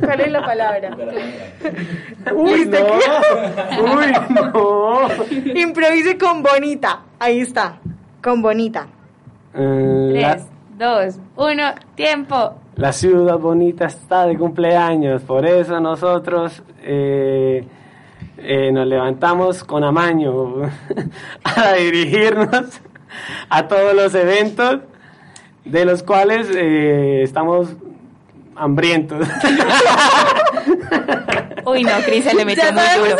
[0.00, 0.96] ¿Cuál es la palabra?
[2.34, 3.94] Uy, te No.
[3.94, 5.54] Uy, no.
[5.60, 7.00] Improvise con bonita.
[7.18, 7.76] Ahí está.
[8.22, 8.86] Con bonita.
[9.52, 10.46] La, Tres,
[10.78, 12.54] dos, uno, tiempo.
[12.76, 17.64] la ciudad bonita está de cumpleaños, por eso nosotros eh,
[18.44, 20.62] eh, nos levantamos con amaño
[21.44, 22.80] a dirigirnos
[23.48, 24.80] a todos los eventos
[25.64, 27.68] de los cuales eh, estamos
[28.56, 29.26] hambrientos.
[31.66, 33.16] Uy, no, Cris se le metió muy duro.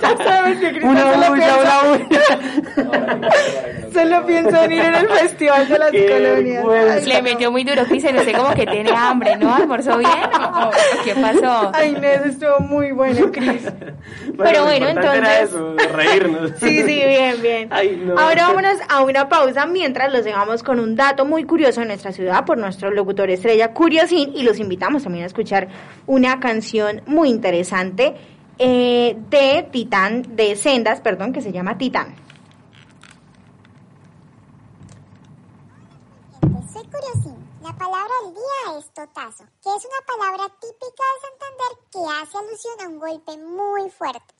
[0.00, 2.08] ya sabes que una piensa, una bulla.
[3.92, 6.64] Solo piensa en ir en el Festival de las Qué Colonias.
[6.90, 9.54] Ay, Le metió muy duro, Cris, usted como que tiene hambre, ¿no?
[9.54, 10.10] ¿Almorzó bien?
[10.10, 10.70] ¿O
[11.04, 11.70] ¿Qué pasó?
[11.74, 13.62] Ay, Inés, estuvo muy bueno, Cris.
[14.36, 16.50] Pero bueno, era entonces- eso, reírnos.
[16.58, 17.68] Sí, sí, bien, bien.
[17.70, 18.18] Ay, no.
[18.18, 22.12] Ahora vámonos a una pausa mientras los dejamos con un dato muy curioso de nuestra
[22.12, 25.68] ciudad por nuestro locutor estrella Curiosín y los invitamos también a escuchar
[26.06, 28.14] una canción muy interesante
[28.58, 32.14] eh, de Titán, de Sendas, perdón, que se llama Titán.
[36.72, 37.34] Soy Curiosín.
[37.62, 42.38] La palabra del día es totazo, que es una palabra típica de Santander que hace
[42.38, 44.34] alusión a un golpe muy fuerte.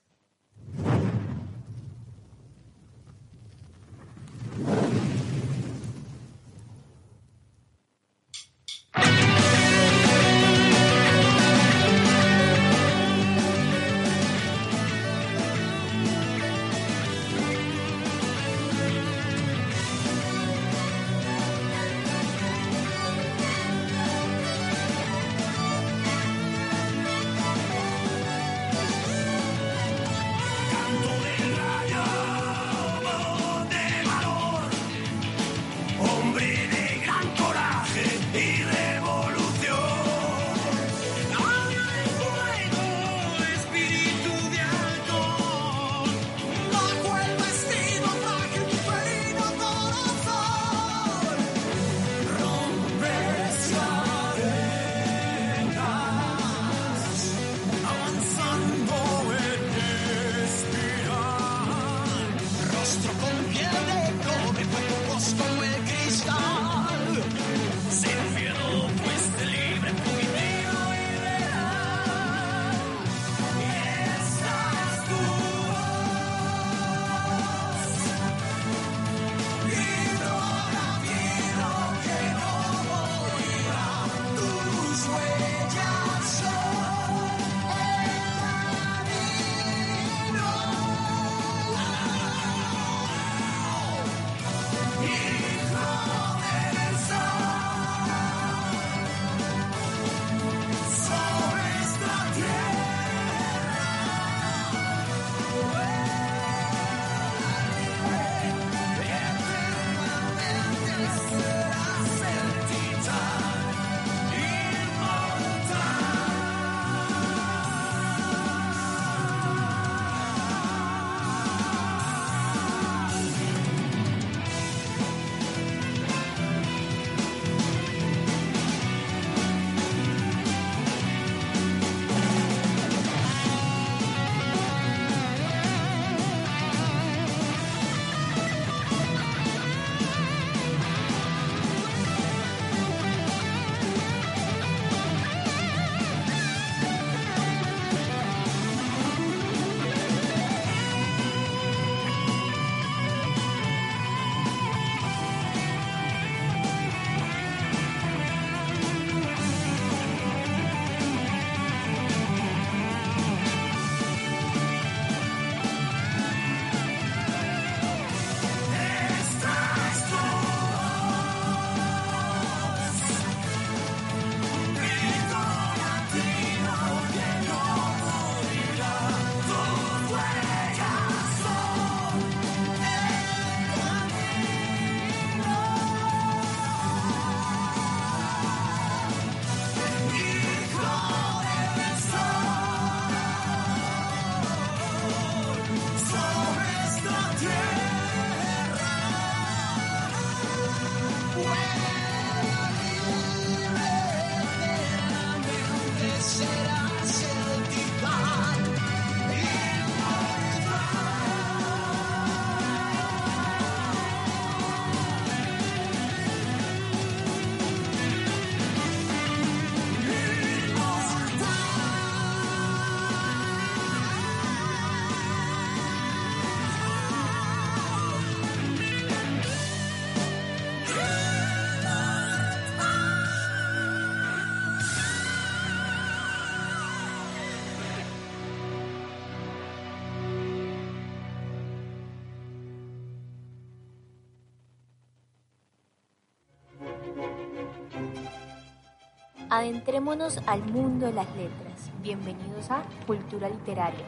[249.55, 251.93] Adentrémonos al mundo de las letras.
[252.03, 254.07] Bienvenidos a Cultura Literaria.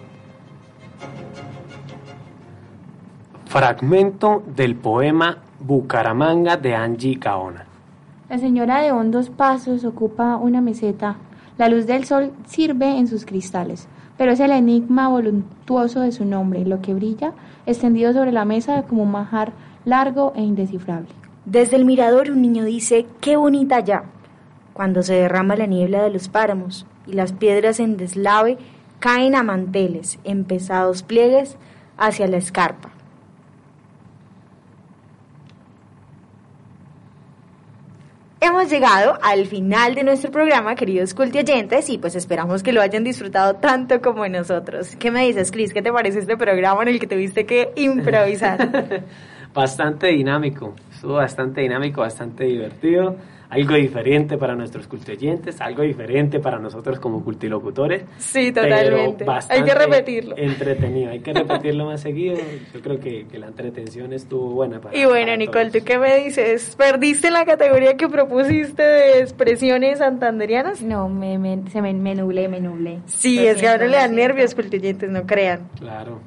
[3.44, 7.66] Fragmento del poema Bucaramanga de Angie Gaona.
[8.30, 11.16] La señora de hondos pasos ocupa una meseta.
[11.58, 13.86] La luz del sol sirve en sus cristales,
[14.16, 17.34] pero es el enigma voluntuoso de su nombre, lo que brilla
[17.66, 19.52] extendido sobre la mesa como un majar
[19.84, 21.10] largo e indescifrable.
[21.44, 24.04] Desde el mirador un niño dice, qué bonita ya,
[24.74, 28.58] cuando se derrama la niebla de los páramos y las piedras en deslave
[28.98, 31.56] caen a manteles, en pesados pliegues
[31.96, 32.90] hacia la escarpa.
[38.40, 42.82] Hemos llegado al final de nuestro programa, queridos culti oyentes, y pues esperamos que lo
[42.82, 44.96] hayan disfrutado tanto como nosotros.
[44.96, 45.72] ¿Qué me dices, Cris?
[45.72, 49.02] ¿Qué te parece este programa en el que tuviste que improvisar?
[49.54, 53.16] bastante dinámico, estuvo bastante dinámico, bastante divertido
[53.48, 58.04] algo diferente para nuestros cultoyentes, algo diferente para nosotros como cultilocutores.
[58.18, 59.24] Sí, totalmente.
[59.48, 60.36] Hay que repetirlo.
[60.36, 62.36] Entretenido, hay que repetirlo más seguido.
[62.72, 66.76] Yo creo que, la entretención estuvo buena para Y bueno, Nicole, ¿tú qué me dices?
[66.76, 70.82] ¿Perdiste la categoría que propusiste de expresiones santanderianas?
[70.82, 73.00] No, me, me, se me, me nublé, me nublé.
[73.06, 75.68] Sí, es que ahora le dan nervios cultoyentes, no crean.
[75.78, 76.20] Claro.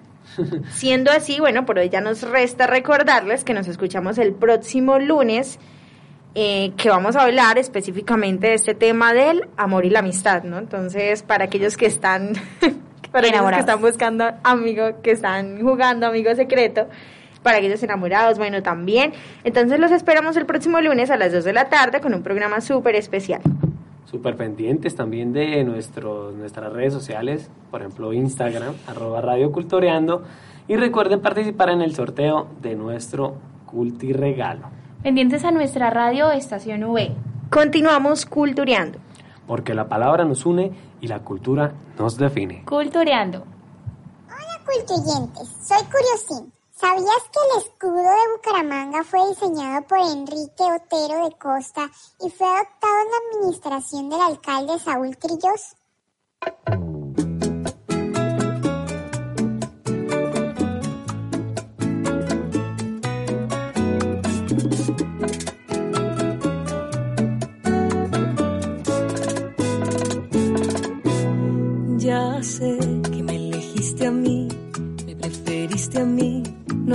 [0.70, 5.60] Siendo así, bueno, por hoy ya nos resta recordarles que nos escuchamos el próximo lunes
[6.40, 10.60] eh, que vamos a hablar específicamente de este tema del amor y la amistad, ¿no?
[10.60, 12.34] Entonces, para aquellos que están,
[13.12, 16.90] para aquellos que están buscando amigos, que están jugando amigo secreto,
[17.42, 19.14] para aquellos enamorados, bueno, también.
[19.44, 22.62] Entonces los esperamos el próximo lunes a las 2 de la tarde con un programa
[22.62, 23.42] súper especial.
[24.06, 30.22] Súper pendientes también de nuestros, nuestras redes sociales, por ejemplo Instagram, arroba Radio Cultoreando,
[30.68, 34.78] y recuerden participar en el sorteo de nuestro Culti Regalo.
[35.08, 37.16] Pendientes a nuestra radio Estación V.
[37.50, 39.00] Continuamos cultureando.
[39.48, 42.66] Porque la palabra nos une y la cultura nos define.
[42.66, 43.46] Cultureando.
[44.26, 46.52] Hola cultuyentes, soy Curiosín.
[46.72, 51.90] ¿Sabías que el escudo de Bucaramanga fue diseñado por Enrique Otero de Costa
[52.20, 55.78] y fue adoptado en la administración del alcalde Saúl Trillos?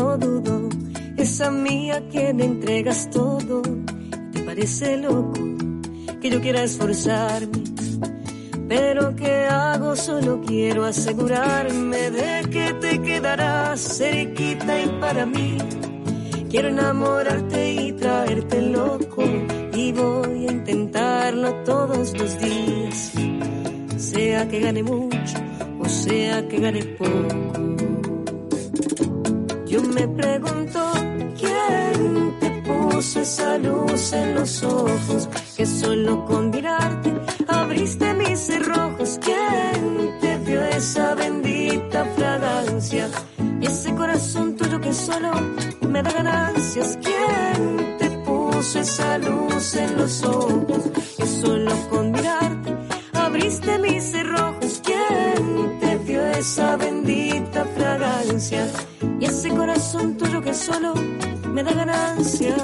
[0.03, 0.69] No dudo.
[1.17, 3.63] Es a mí a quien entregas todo.
[4.33, 5.41] ¿Te parece loco
[6.21, 7.63] que yo quiera esforzarme?
[8.69, 9.95] Pero ¿qué hago?
[9.95, 15.59] Solo quiero asegurarme de que te quedarás cerquita y para mí.
[16.51, 19.23] Quiero enamorarte y traerte loco
[19.75, 23.13] y voy a intentarlo todos los días
[24.13, 25.39] sea que gane mucho
[25.81, 27.82] o sea que gane poco.
[29.73, 30.81] Yo me pregunto,
[31.41, 35.31] ¿quién te puso esa luz en los ojos?
[35.57, 37.11] Que solo con mirarte
[37.49, 39.19] abriste mis cerrojos.
[39.25, 43.09] ¿Quién te dio esa bendita fragancia?
[43.63, 45.33] Y ese corazón tuyo que solo
[45.89, 46.99] me da ganancias.
[47.03, 50.83] ¿Quién te puso esa luz en los ojos?
[51.17, 52.77] Que solo con mirarte
[53.15, 54.83] abriste mis cerrojos.
[54.85, 58.67] ¿Quién te dio esa bendita fragancia?
[59.43, 60.95] Ese corazón tuyo que solo
[61.53, 62.55] me da ganancia.